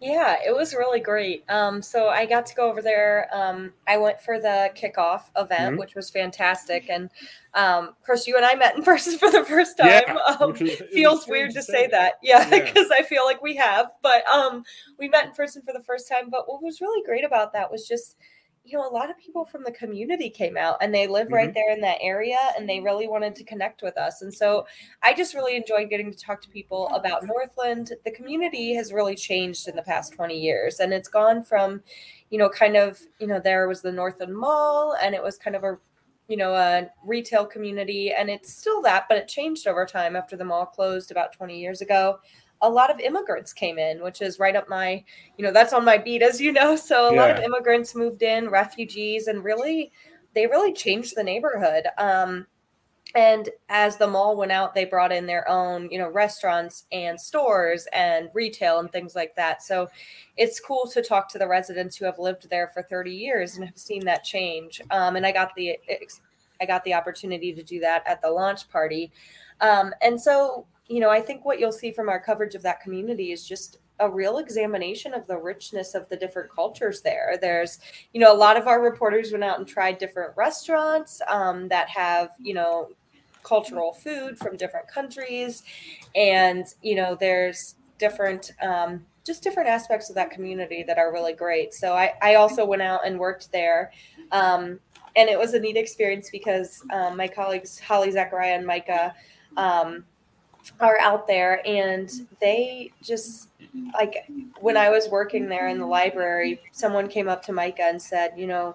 [0.00, 1.44] Yeah, it was really great.
[1.50, 3.28] Um, so I got to go over there.
[3.30, 5.76] Um, I went for the kickoff event, mm-hmm.
[5.76, 6.88] which was fantastic.
[6.88, 7.10] And
[7.52, 10.04] um, course, you and I met in person for the first time.
[10.06, 10.54] Yeah, um,
[10.92, 12.12] feels weird to say that, that.
[12.22, 12.96] yeah, because yeah.
[12.98, 13.92] I feel like we have.
[14.00, 14.64] But um,
[14.98, 16.30] we met in person for the first time.
[16.30, 18.16] But what was really great about that was just
[18.64, 21.34] you know, a lot of people from the community came out and they live mm-hmm.
[21.34, 24.22] right there in that area and they really wanted to connect with us.
[24.22, 24.66] And so
[25.02, 27.92] I just really enjoyed getting to talk to people about Northland.
[28.04, 31.82] The community has really changed in the past 20 years and it's gone from,
[32.30, 35.56] you know, kind of, you know, there was the Northland Mall and it was kind
[35.56, 35.78] of a
[36.26, 40.38] you know, a retail community, and it's still that, but it changed over time after
[40.38, 42.18] the mall closed about 20 years ago.
[42.64, 45.04] A lot of immigrants came in, which is right up my,
[45.36, 46.76] you know, that's on my beat, as you know.
[46.84, 47.20] So a yeah.
[47.20, 49.92] lot of immigrants moved in, refugees, and really,
[50.34, 51.86] they really changed the neighborhood.
[51.98, 52.46] Um,
[53.14, 57.20] and as the mall went out they brought in their own you know restaurants and
[57.20, 59.88] stores and retail and things like that so
[60.36, 63.64] it's cool to talk to the residents who have lived there for 30 years and
[63.64, 65.78] have seen that change um, and i got the
[66.60, 69.12] i got the opportunity to do that at the launch party
[69.60, 72.80] um, and so you know i think what you'll see from our coverage of that
[72.80, 77.38] community is just a real examination of the richness of the different cultures there.
[77.40, 77.78] There's,
[78.12, 81.88] you know, a lot of our reporters went out and tried different restaurants um, that
[81.90, 82.88] have, you know,
[83.44, 85.62] cultural food from different countries
[86.16, 91.34] and you know there's different um, just different aspects of that community that are really
[91.34, 93.92] great so i, I also went out and worked there
[94.32, 94.80] um,
[95.14, 99.14] and it was a neat experience because um, my colleagues holly zachariah and micah
[99.58, 100.04] um,
[100.80, 103.48] are out there and they just
[103.94, 104.26] like
[104.60, 108.32] when i was working there in the library someone came up to micah and said
[108.36, 108.74] you know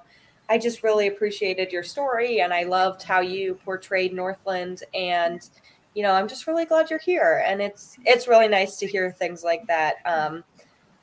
[0.50, 5.48] I just really appreciated your story and I loved how you portrayed Northland and
[5.94, 9.12] you know I'm just really glad you're here and it's it's really nice to hear
[9.12, 10.44] things like that um,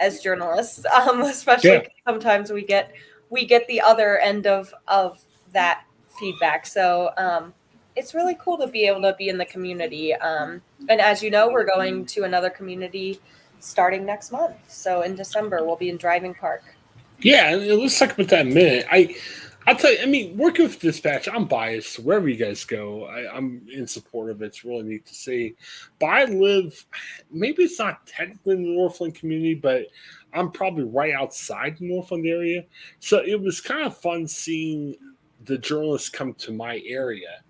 [0.00, 1.86] as journalists um, especially yeah.
[2.06, 2.92] sometimes we get
[3.30, 5.22] we get the other end of of
[5.52, 5.84] that
[6.18, 7.54] feedback so um,
[7.96, 11.30] it's really cool to be able to be in the community um, and as you
[11.30, 13.18] know we're going to another community
[13.58, 16.62] starting next month so in December we'll be in Driving Park
[17.20, 18.86] yeah, let's talk about that minute.
[18.90, 19.16] I,
[19.66, 19.98] I'll tell you.
[20.02, 21.98] I mean, working with dispatch, I'm biased.
[21.98, 24.46] Wherever you guys go, I, am in support of it.
[24.46, 25.56] It's really neat to see.
[25.98, 26.84] But I live,
[27.30, 29.86] maybe it's not technically in the Northland community, but
[30.34, 32.64] I'm probably right outside the Northland area.
[33.00, 34.94] So it was kind of fun seeing
[35.46, 37.42] the journalists come to my area.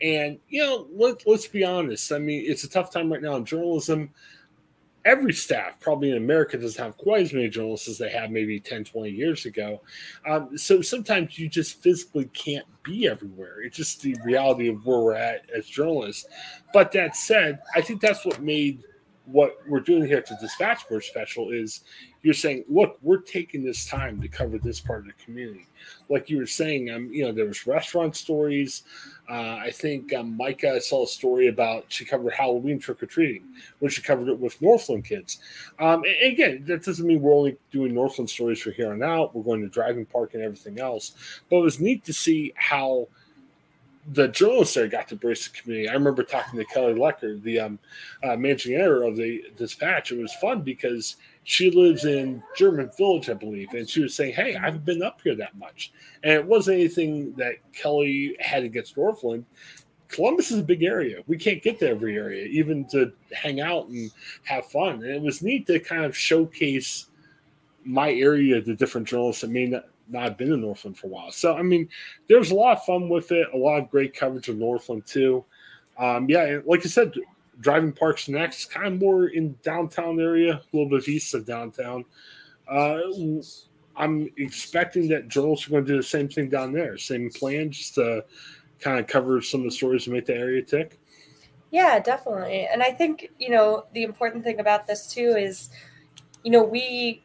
[0.00, 2.12] And you know, let, let's be honest.
[2.12, 4.10] I mean, it's a tough time right now in journalism
[5.06, 8.58] every staff probably in America doesn't have quite as many journalists as they had maybe
[8.58, 9.80] 10, 20 years ago.
[10.28, 13.62] Um, so sometimes you just physically can't be everywhere.
[13.62, 16.26] It's just the reality of where we're at as journalists.
[16.72, 18.82] But that said, I think that's what made
[19.26, 21.82] what we're doing here at the Dispatch Board Special is
[22.22, 25.66] you're saying, look, we're taking this time to cover this part of the community.
[26.08, 28.84] Like you were saying, um, you know, there was restaurant stories.
[29.28, 33.42] Uh, I think um, Micah saw a story about she covered Halloween trick or treating,
[33.80, 35.38] when she covered it with Northland kids.
[35.78, 39.34] Um, and again, that doesn't mean we're only doing Northland stories for here on out.
[39.34, 41.12] We're going to Driving Park and everything else.
[41.50, 43.08] But it was neat to see how
[44.12, 45.88] the journalists there got to brace the community.
[45.88, 47.78] I remember talking to Kelly Lecker, the um,
[48.22, 50.12] uh, managing editor of the Dispatch.
[50.12, 54.34] It was fun because she lives in German Village, I believe, and she was saying,
[54.34, 55.92] "Hey, I haven't been up here that much,"
[56.22, 59.44] and it wasn't anything that Kelly had against Northland.
[60.08, 61.22] Columbus is a big area.
[61.26, 64.10] We can't get to every area, even to hang out and
[64.44, 65.02] have fun.
[65.02, 67.06] And it was neat to kind of showcase
[67.84, 71.30] my area to different journalists that may not not been in Northland for a while.
[71.30, 71.88] So I mean,
[72.28, 73.48] there was a lot of fun with it.
[73.52, 75.44] A lot of great coverage of Northland too.
[75.98, 77.14] Um, yeah, like I said,
[77.60, 82.04] driving parks next, kind of more in downtown area, a little bit east of downtown.
[82.68, 83.00] Uh,
[83.96, 86.98] I'm expecting that journalists are going to do the same thing down there.
[86.98, 88.24] Same plan, just to
[88.78, 90.98] kind of cover some of the stories and make the area tick.
[91.70, 92.68] Yeah, definitely.
[92.70, 95.70] And I think, you know, the important thing about this too is,
[96.44, 97.22] you know, we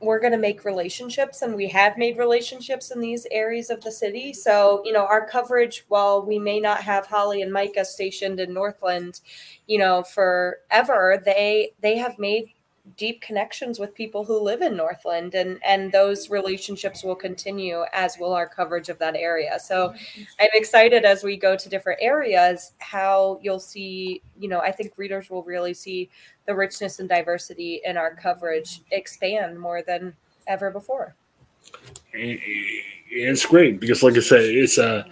[0.00, 3.90] we're going to make relationships and we have made relationships in these areas of the
[3.90, 4.32] city.
[4.32, 8.52] So you know our coverage while we may not have holly and micah stationed in
[8.52, 9.20] northland
[9.66, 12.46] you know forever they they have made
[12.96, 18.16] deep connections with people who live in Northland and and those relationships will continue as
[18.18, 19.58] will our coverage of that area.
[19.58, 19.92] So
[20.38, 24.96] I'm excited as we go to different areas how you'll see, you know, I think
[24.96, 26.08] readers will really see
[26.46, 30.14] the richness and diversity in our coverage expand more than
[30.46, 31.14] ever before.
[32.12, 35.04] It's great because like I said, it's a uh,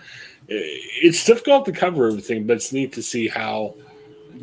[0.46, 3.74] it's difficult to cover everything, but it's neat to see how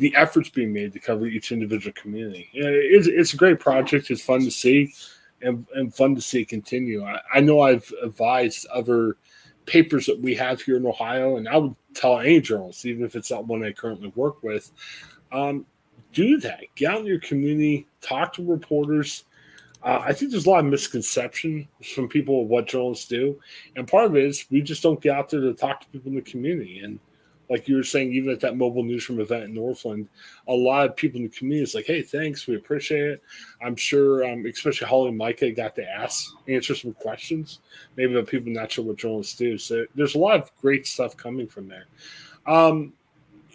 [0.02, 2.50] the efforts being made to cover each individual community.
[2.52, 4.10] It's, it's a great project.
[4.10, 4.92] It's fun to see
[5.40, 7.04] and, and fun to see continue.
[7.04, 9.16] I, I, know I've advised other
[9.64, 13.14] papers that we have here in Ohio, and I would tell any journalist, even if
[13.14, 14.72] it's not one I currently work with,
[15.30, 15.66] um,
[16.12, 16.62] do that.
[16.74, 19.22] Get out in your community, talk to reporters.
[19.84, 23.38] Uh, I think there's a lot of misconception from people of what journalists do,
[23.76, 26.10] and part of it is we just don't get out there to talk to people
[26.10, 26.80] in the community.
[26.80, 26.98] And
[27.52, 30.08] like you were saying, even at that mobile newsroom event in Northland,
[30.48, 33.22] a lot of people in the community is like, "Hey, thanks, we appreciate it."
[33.60, 37.60] I'm sure, um, especially Holly and Micah got to ask, answer some questions,
[37.94, 39.58] maybe the people not sure what journalists do.
[39.58, 41.84] So there's a lot of great stuff coming from there.
[42.46, 42.94] Um,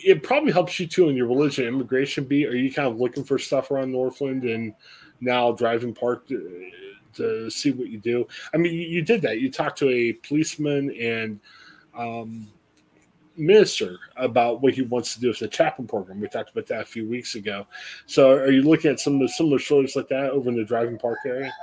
[0.06, 2.48] it probably helps you too in your religion immigration beat.
[2.48, 4.76] Are you kind of looking for stuff around Northland and
[5.22, 6.70] now driving park to,
[7.14, 8.28] to see what you do?
[8.54, 9.40] I mean, you, you, did that.
[9.42, 11.40] You talked to a policeman and
[11.98, 12.48] um,
[13.38, 16.20] minister about what he wants to do with the chaplain program.
[16.20, 17.68] We talked about that a few weeks ago.
[18.06, 20.66] So, are you looking at some of the similar stories like that over in the
[20.66, 21.54] driving park area?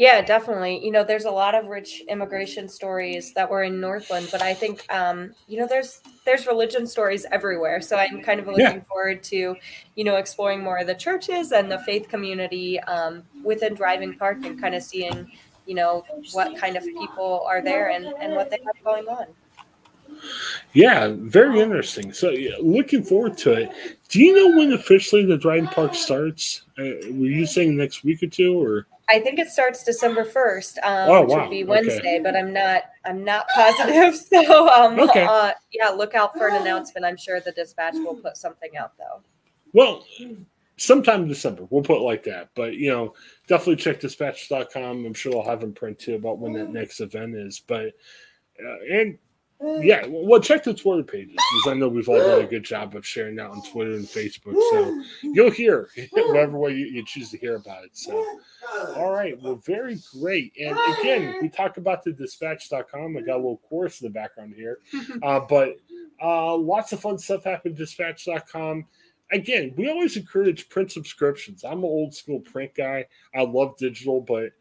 [0.00, 0.82] Yeah, definitely.
[0.82, 4.54] You know, there's a lot of rich immigration stories that were in Northland, but I
[4.54, 7.82] think um, you know, there's there's religion stories everywhere.
[7.82, 8.80] So I'm kind of looking yeah.
[8.88, 9.56] forward to,
[9.96, 14.42] you know, exploring more of the churches and the faith community um, within Driving Park
[14.46, 15.30] and kind of seeing,
[15.66, 19.26] you know, what kind of people are there and, and what they have going on.
[20.72, 22.12] Yeah, very interesting.
[22.12, 23.72] So, yeah, looking forward to it.
[24.08, 26.62] Do you know when officially the Driving Park starts?
[26.78, 28.86] Uh, were you saying next week or two, or?
[29.10, 31.40] I think it starts December first, um, oh, which wow.
[31.40, 32.20] would be Wednesday, okay.
[32.20, 34.14] but I'm not I'm not positive.
[34.30, 35.24] So um, okay.
[35.24, 37.04] uh, yeah, look out for an announcement.
[37.04, 39.22] I'm sure the dispatch will put something out though.
[39.72, 40.04] Well,
[40.76, 42.50] sometime in December, we'll put it like that.
[42.54, 43.14] But you know,
[43.48, 45.04] definitely check dispatch.com.
[45.04, 47.60] I'm sure I'll have in print too about when that next event is.
[47.66, 47.92] But
[48.64, 49.18] uh, and
[49.62, 52.96] yeah, well, check the Twitter pages because I know we've all done a good job
[52.96, 54.54] of sharing that on Twitter and Facebook.
[54.70, 57.90] So you'll hear whatever way you, you, choose to hear about it.
[57.92, 58.24] So,
[58.96, 60.54] all right, well, very great.
[60.58, 63.16] And again, we talked about the dispatch.com.
[63.16, 64.78] I got a little chorus in the background here,
[65.22, 65.76] uh, but
[66.22, 68.86] uh, lots of fun stuff happened dispatch.com.
[69.30, 71.64] Again, we always encourage print subscriptions.
[71.64, 73.06] I'm an old school print guy.
[73.34, 74.52] I love digital, but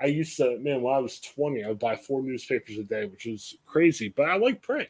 [0.00, 3.06] I used to, man, when I was 20, I would buy four newspapers a day,
[3.06, 4.88] which was crazy, but I like print.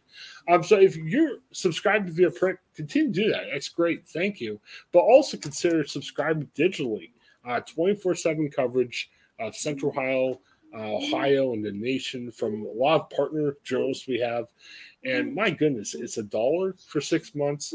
[0.49, 3.45] Um, so if you're subscribed via print, continue to do that.
[3.53, 4.07] That's great.
[4.07, 4.61] Thank you.
[4.93, 7.11] But also consider subscribing digitally.
[7.67, 10.41] 24 uh, 7 coverage of Central Ohio,
[10.75, 14.47] uh, Ohio, and the nation from a lot of partner journalists we have.
[15.05, 17.73] And my goodness, it's a dollar for six months.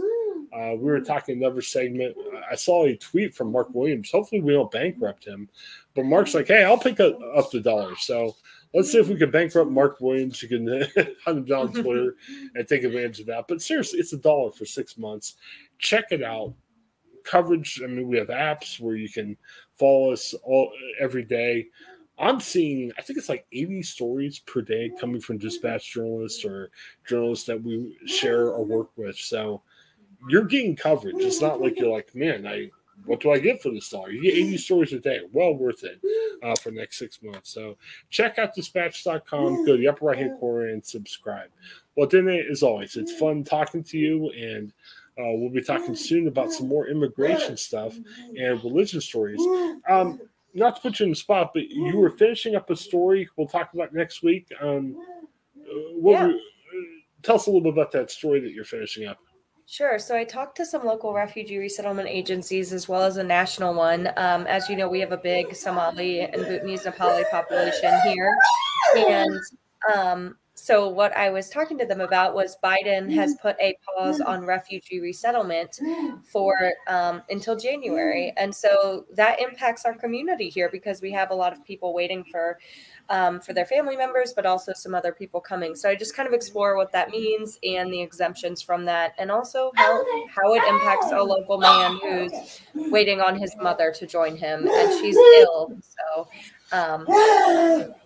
[0.53, 2.15] Uh, we were talking another segment.
[2.49, 4.11] I saw a tweet from Mark Williams.
[4.11, 5.49] Hopefully, we don't bankrupt him.
[5.95, 8.35] But Mark's like, "Hey, I'll pick up, up the dollar." So
[8.73, 10.43] let's see if we can bankrupt Mark Williams.
[10.43, 10.67] You can
[11.25, 12.15] hunt him down on Twitter
[12.53, 13.45] and take advantage of that.
[13.47, 15.35] But seriously, it's a dollar for six months.
[15.79, 16.53] Check it out.
[17.23, 17.81] Coverage.
[17.83, 19.37] I mean, we have apps where you can
[19.79, 21.67] follow us all every day.
[22.19, 26.69] I'm seeing, I think it's like 80 stories per day coming from dispatch journalists or
[27.07, 29.17] journalists that we share or work with.
[29.17, 29.61] So
[30.29, 31.15] you're getting coverage.
[31.17, 32.69] It's not like you're like, man, I
[33.05, 34.11] what do I get for this dollar?
[34.11, 35.21] You get 80 stories a day.
[35.31, 35.99] Well worth it
[36.43, 37.49] uh, for the next six months.
[37.49, 37.77] So
[38.09, 41.49] check out dispatch.com, go to the upper right hand corner and subscribe.
[41.95, 44.29] Well, then, as always, it's fun talking to you.
[44.31, 44.71] And
[45.17, 47.95] uh, we'll be talking soon about some more immigration stuff
[48.37, 49.41] and religion stories.
[49.89, 50.19] Um,
[50.53, 53.47] not to put you in the spot, but you were finishing up a story we'll
[53.47, 54.47] talk about next week.
[54.61, 54.95] Um,
[55.57, 56.27] uh, yeah.
[56.27, 56.37] we, uh,
[57.23, 59.17] tell us a little bit about that story that you're finishing up.
[59.65, 59.97] Sure.
[59.97, 64.09] So I talked to some local refugee resettlement agencies as well as a national one.
[64.17, 68.37] Um, as you know, we have a big Somali and Bhutanese Nepali population here.
[68.95, 69.39] And
[69.95, 74.21] um, so what I was talking to them about was Biden has put a pause
[74.21, 75.79] on refugee resettlement
[76.23, 76.55] for
[76.87, 81.53] um, until January, and so that impacts our community here because we have a lot
[81.53, 82.59] of people waiting for
[83.09, 85.75] um, for their family members, but also some other people coming.
[85.75, 89.31] So I just kind of explore what that means and the exemptions from that, and
[89.31, 92.61] also how how it impacts a local man who's
[92.91, 95.75] waiting on his mother to join him, and she's ill.
[95.81, 96.27] So.
[96.71, 97.05] Um,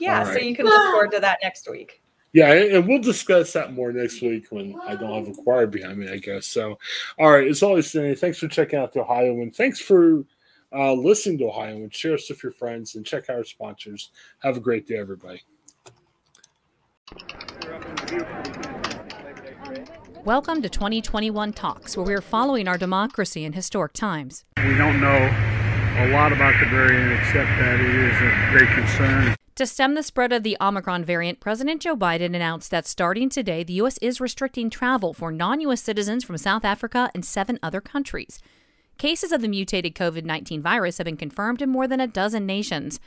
[0.00, 0.38] yeah, right.
[0.38, 2.02] so you can look forward to that next week.
[2.32, 5.98] Yeah, and we'll discuss that more next week when I don't have a choir behind
[5.98, 6.46] me, I guess.
[6.46, 6.78] So,
[7.18, 10.24] all right, as always, Cindy, thanks for checking out the Ohioan thanks for
[10.72, 14.10] uh, listening to Ohioan share us with your friends and check out our sponsors.
[14.40, 15.42] Have a great day, everybody.
[20.24, 24.44] Welcome to 2021 Talks, where we are following our democracy in historic times.
[24.58, 25.16] We don't know
[25.98, 29.37] a lot about the variant except that it is a great concern.
[29.58, 33.64] To stem the spread of the Omicron variant, President Joe Biden announced that starting today,
[33.64, 33.98] the U.S.
[33.98, 35.82] is restricting travel for non U.S.
[35.82, 38.40] citizens from South Africa and seven other countries.
[38.98, 42.46] Cases of the mutated COVID 19 virus have been confirmed in more than a dozen
[42.46, 43.00] nations.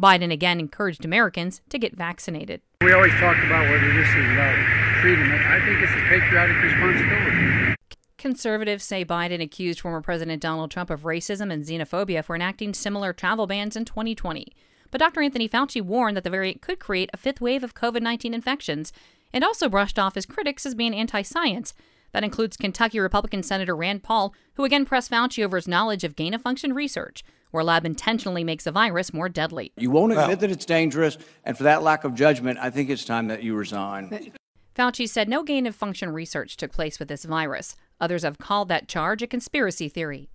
[0.00, 2.60] Biden again encouraged Americans to get vaccinated.
[2.82, 5.28] We always talk about whether this is about freedom.
[5.32, 7.74] I think it's a patriotic responsibility.
[8.16, 13.12] Conservatives say Biden accused former President Donald Trump of racism and xenophobia for enacting similar
[13.12, 14.52] travel bans in 2020.
[14.90, 15.22] But Dr.
[15.22, 18.92] Anthony Fauci warned that the variant could create a fifth wave of COVID 19 infections
[19.32, 21.74] and also brushed off his critics as being anti science.
[22.12, 26.16] That includes Kentucky Republican Senator Rand Paul, who again pressed Fauci over his knowledge of
[26.16, 29.72] gain of function research, where a lab intentionally makes a virus more deadly.
[29.76, 32.88] You won't admit well, that it's dangerous, and for that lack of judgment, I think
[32.88, 34.32] it's time that you resign.
[34.74, 37.76] Fauci said no gain of function research took place with this virus.
[38.00, 40.28] Others have called that charge a conspiracy theory.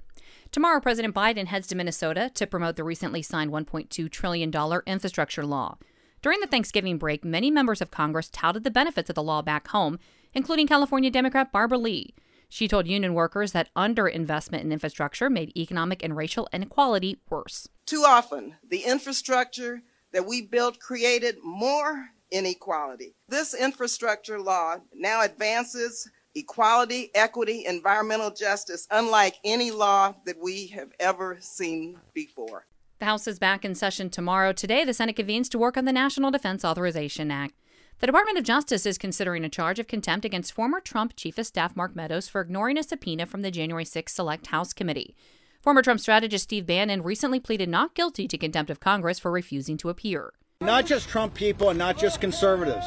[0.52, 4.52] Tomorrow, President Biden heads to Minnesota to promote the recently signed $1.2 trillion
[4.86, 5.78] infrastructure law.
[6.22, 9.70] During the Thanksgiving break, many members of Congress touted the benefits of the law back
[9.70, 9.98] home,
[10.34, 12.14] including California Democrat Barbara Lee.
[12.50, 17.70] She told union workers that underinvestment in infrastructure made economic and racial inequality worse.
[17.86, 23.16] Too often, the infrastructure that we built created more inequality.
[23.30, 30.92] This infrastructure law now advances equality, equity, environmental justice, unlike any law that we have
[31.00, 32.66] ever seen before.
[33.00, 34.54] The House is back in session tomorrow.
[34.54, 37.56] Today, the Senate convenes to work on the National Defense Authorization Act.
[38.00, 41.46] The Department of Justice is considering a charge of contempt against former Trump Chief of
[41.46, 45.16] Staff Mark Meadows for ignoring a subpoena from the January 6 Select House Committee.
[45.62, 49.78] Former Trump strategist Steve Bannon recently pleaded not guilty to contempt of Congress for refusing
[49.78, 50.34] to appear.
[50.62, 52.86] Not just Trump people and not just conservatives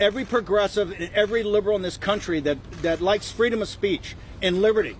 [0.00, 4.60] every progressive and every liberal in this country that, that likes freedom of speech and
[4.60, 4.96] liberty,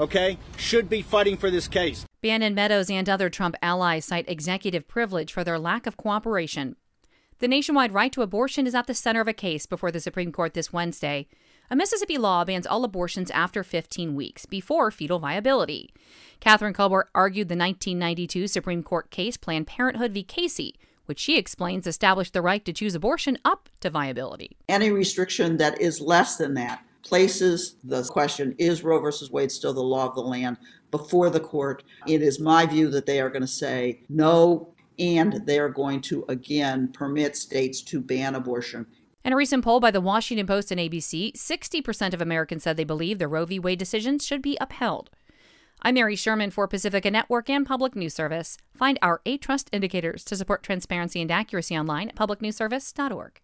[0.00, 2.04] okay, should be fighting for this case.
[2.22, 6.76] Bannon Meadows and other Trump allies cite executive privilege for their lack of cooperation.
[7.38, 10.32] The nationwide right to abortion is at the center of a case before the Supreme
[10.32, 11.28] Court this Wednesday.
[11.70, 15.90] A Mississippi law bans all abortions after 15 weeks, before fetal viability.
[16.40, 20.24] Kathryn Kolbert argued the 1992 Supreme Court case Planned Parenthood v.
[20.24, 20.74] Casey
[21.08, 24.56] which she explains established the right to choose abortion up to viability.
[24.68, 29.72] Any restriction that is less than that places the question is Roe versus Wade still
[29.72, 30.58] the law of the land
[30.90, 31.82] before the court?
[32.06, 36.02] It is my view that they are going to say no, and they are going
[36.02, 38.86] to again permit states to ban abortion.
[39.24, 42.84] In a recent poll by the Washington Post and ABC, 60% of Americans said they
[42.84, 43.58] believe the Roe v.
[43.58, 45.10] Wade decisions should be upheld.
[45.80, 48.58] I'm Mary Sherman for Pacifica Network and Public News Service.
[48.74, 53.40] Find our eight trust indicators to support transparency and accuracy online at publicnewsservice.org.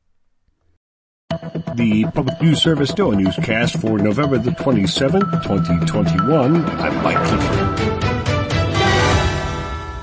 [1.77, 6.65] The Public News Service Daily Newscast for November the 27th, 2021.
[6.65, 8.05] I'm Mike Clifford.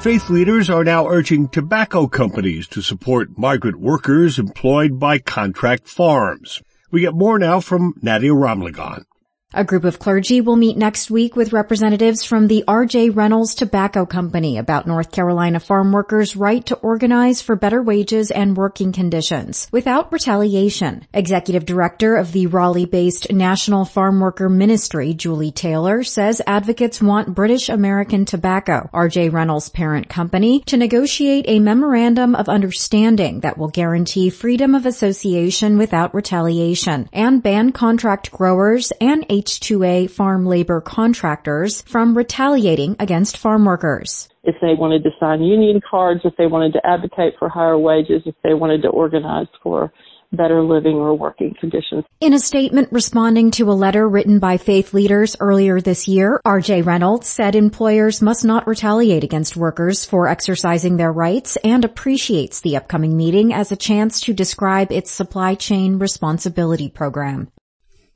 [0.02, 6.62] Faith leaders are now urging tobacco companies to support migrant workers employed by contract farms.
[6.92, 9.06] We get more now from Nadia Ramlagan.
[9.54, 13.10] A group of clergy will meet next week with representatives from the R.J.
[13.10, 18.56] Reynolds Tobacco Company about North Carolina farm workers' right to organize for better wages and
[18.56, 21.06] working conditions without retaliation.
[21.14, 27.68] Executive Director of the Raleigh-based National Farm Worker Ministry, Julie Taylor, says advocates want British
[27.68, 29.28] American Tobacco, R.J.
[29.30, 35.78] Reynolds' parent company, to negotiate a memorandum of understanding that will guarantee freedom of association
[35.78, 43.66] without retaliation and ban contract growers and H-2A farm labor contractors from retaliating against farm
[43.66, 44.30] workers.
[44.44, 48.22] If they wanted to sign union cards, if they wanted to advocate for higher wages,
[48.28, 49.92] if they wanted to organize for
[50.32, 52.06] better living or working conditions.
[52.20, 56.86] In a statement responding to a letter written by faith leaders earlier this year, RJ
[56.86, 62.78] Reynolds said employers must not retaliate against workers for exercising their rights and appreciates the
[62.78, 67.50] upcoming meeting as a chance to describe its supply chain responsibility program.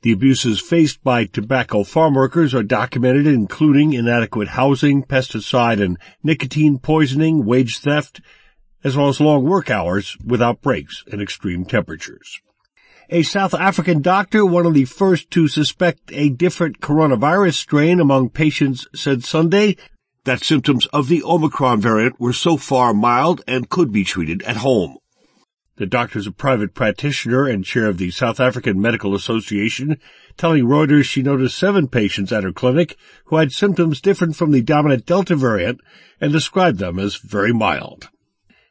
[0.02, 6.78] The abuses faced by tobacco farm workers are documented, including inadequate housing, pesticide and nicotine
[6.78, 8.20] poisoning, wage theft,
[8.84, 12.40] as well as long work hours without breaks and extreme temperatures.
[13.08, 18.30] A South African doctor, one of the first to suspect a different coronavirus strain among
[18.30, 19.76] patients, said Sunday
[20.24, 24.56] that symptoms of the Omicron variant were so far mild and could be treated at
[24.56, 24.98] home.
[25.78, 29.98] The doctor is a private practitioner and chair of the South African Medical Association,
[30.38, 32.96] telling Reuters she noticed seven patients at her clinic
[33.26, 35.82] who had symptoms different from the dominant Delta variant
[36.18, 38.08] and described them as very mild.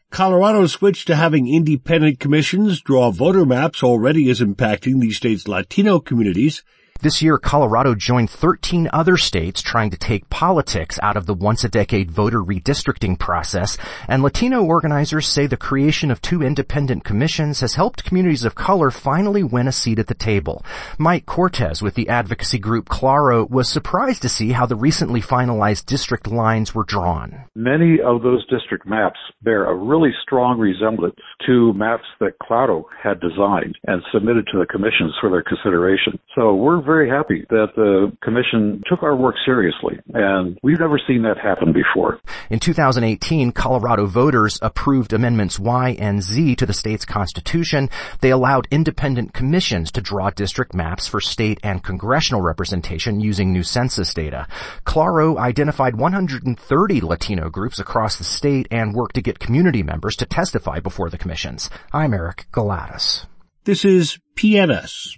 [0.09, 5.99] Colorado's switch to having independent commissions draw voter maps already is impacting the state's Latino
[5.99, 6.63] communities
[7.01, 12.09] this year, Colorado joined 13 other states trying to take politics out of the once-a-decade
[12.09, 13.77] voter redistricting process,
[14.07, 18.89] and Latino organizers say the creation of two independent commissions has helped communities of color
[18.91, 20.63] finally win a seat at the table.
[20.97, 25.85] Mike Cortez with the advocacy group CLLARO was surprised to see how the recently finalized
[25.85, 27.43] district lines were drawn.
[27.55, 33.19] Many of those district maps bear a really strong resemblance to maps that CLLARO had
[33.19, 36.17] designed and submitted to the commissions for their consideration.
[36.35, 41.23] So we're very happy that the commission took our work seriously, and we've never seen
[41.23, 42.19] that happen before.
[42.49, 47.89] In 2018, Colorado voters approved amendments Y and Z to the state's constitution.
[48.21, 53.63] They allowed independent commissions to draw district maps for state and congressional representation using new
[53.63, 54.47] census data.
[54.85, 60.25] CLLARO identified 130 Latino groups across the state and worked to get community members to
[60.25, 61.69] testify before the commissions.
[61.91, 63.25] I'm Eric Galatis.
[63.63, 65.17] This is PNS.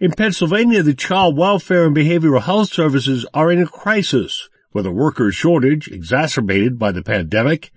[0.00, 4.90] In Pennsylvania, the child welfare and behavioral health services are in a crisis with a
[4.90, 7.70] worker shortage exacerbated by the pandemic.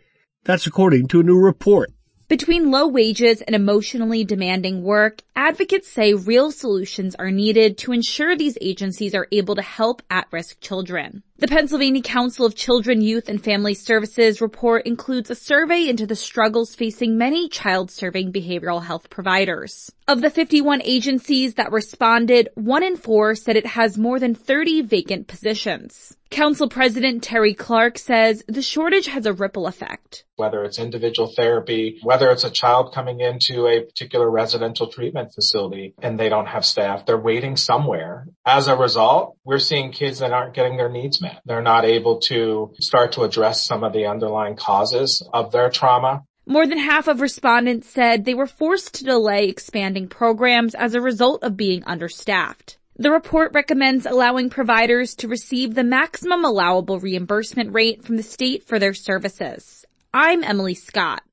[0.45, 1.91] That's according to a new report.
[2.29, 8.37] Between low wages and emotionally demanding work, advocates say real solutions are needed to ensure
[8.37, 11.23] these agencies are able to help at-risk children.
[11.39, 16.15] The Pennsylvania Council of Children, Youth, and Family Services report includes a survey into the
[16.15, 19.91] struggles facing many child-serving behavioral health providers.
[20.07, 24.83] Of the 51 agencies that responded, one in four said it has more than 30
[24.83, 26.15] vacant positions.
[26.29, 30.25] Council President Terry Clark says the shortage has a ripple effect.
[30.35, 35.93] Whether it's individual therapy, whether it's a child coming into a particular residential treatment facility
[36.01, 38.27] and they don't have staff, they're waiting somewhere.
[38.47, 41.41] As a result, we're seeing kids that aren't getting their needs met.
[41.45, 46.23] They're not able to start to address some of the underlying causes of their trauma.
[46.45, 51.01] More than half of respondents said they were forced to delay expanding programs as a
[51.01, 52.77] result of being understaffed.
[52.95, 58.67] The report recommends allowing providers to receive the maximum allowable reimbursement rate from the state
[58.67, 59.85] for their services.
[60.13, 61.23] I'm Emily Scott.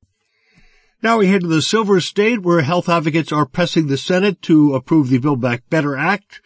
[1.03, 4.75] Now we head to the Silver State where health advocates are pressing the Senate to
[4.75, 6.41] approve the Build Back Better Act.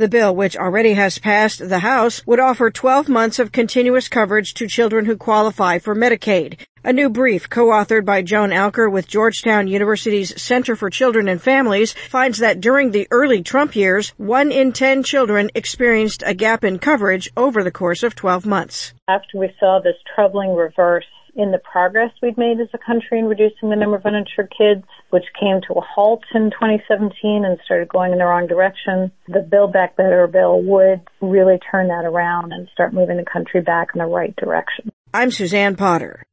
[0.00, 4.54] The bill, which already has passed the House, would offer 12 months of continuous coverage
[4.54, 6.56] to children who qualify for Medicaid.
[6.82, 11.92] A new brief co-authored by Joan Alker with Georgetown University's Center for Children and Families
[11.92, 16.78] finds that during the early Trump years, one in 10 children experienced a gap in
[16.78, 18.94] coverage over the course of 12 months.
[19.06, 23.26] After we saw this troubling reverse in the progress we've made as a country in
[23.26, 27.88] reducing the number of uninsured kids, which came to a halt in 2017 and started
[27.88, 29.12] going in the wrong direction.
[29.28, 33.60] The Build Back Better bill would really turn that around and start moving the country
[33.60, 34.90] back in the right direction.
[35.12, 36.24] I'm Suzanne Potter.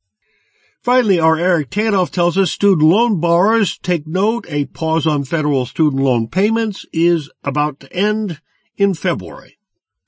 [0.82, 5.66] Finally, our Eric Tanoff tells us student loan borrowers take note a pause on federal
[5.66, 8.40] student loan payments is about to end
[8.78, 9.57] in February.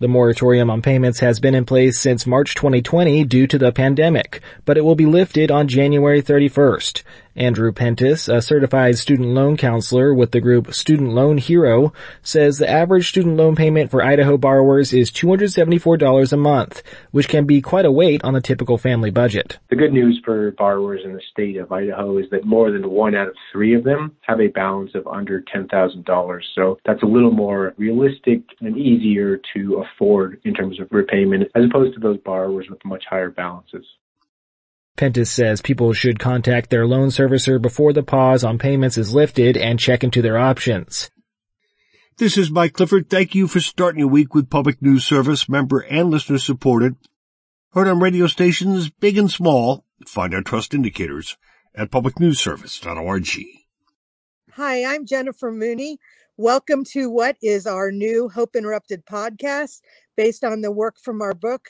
[0.01, 4.39] The moratorium on payments has been in place since March 2020 due to the pandemic,
[4.63, 7.03] but it will be lifted on January 31st.
[7.39, 12.69] Andrew Pentis, a certified student loan counselor with the group Student Loan Hero, says the
[12.69, 17.85] average student loan payment for Idaho borrowers is $274 a month, which can be quite
[17.85, 19.57] a weight on a typical family budget.
[19.69, 23.15] The good news for borrowers in the state of Idaho is that more than one
[23.15, 26.41] out of three of them have a balance of under $10,000.
[26.55, 31.63] So that's a little more realistic and easier to afford in terms of repayment as
[31.63, 33.85] opposed to those borrowers with much higher balances.
[34.97, 39.55] Pentis says people should contact their loan servicer before the pause on payments is lifted
[39.55, 41.09] and check into their options.
[42.17, 43.09] This is Mike Clifford.
[43.09, 46.97] Thank you for starting your week with Public News Service, member and listener supported.
[47.71, 49.85] Heard on radio stations big and small.
[50.05, 51.37] Find our trust indicators
[51.73, 53.27] at publicnewsservice.org.
[54.53, 55.99] Hi, I'm Jennifer Mooney.
[56.35, 59.81] Welcome to what is our new Hope Interrupted podcast
[60.17, 61.69] based on the work from our book,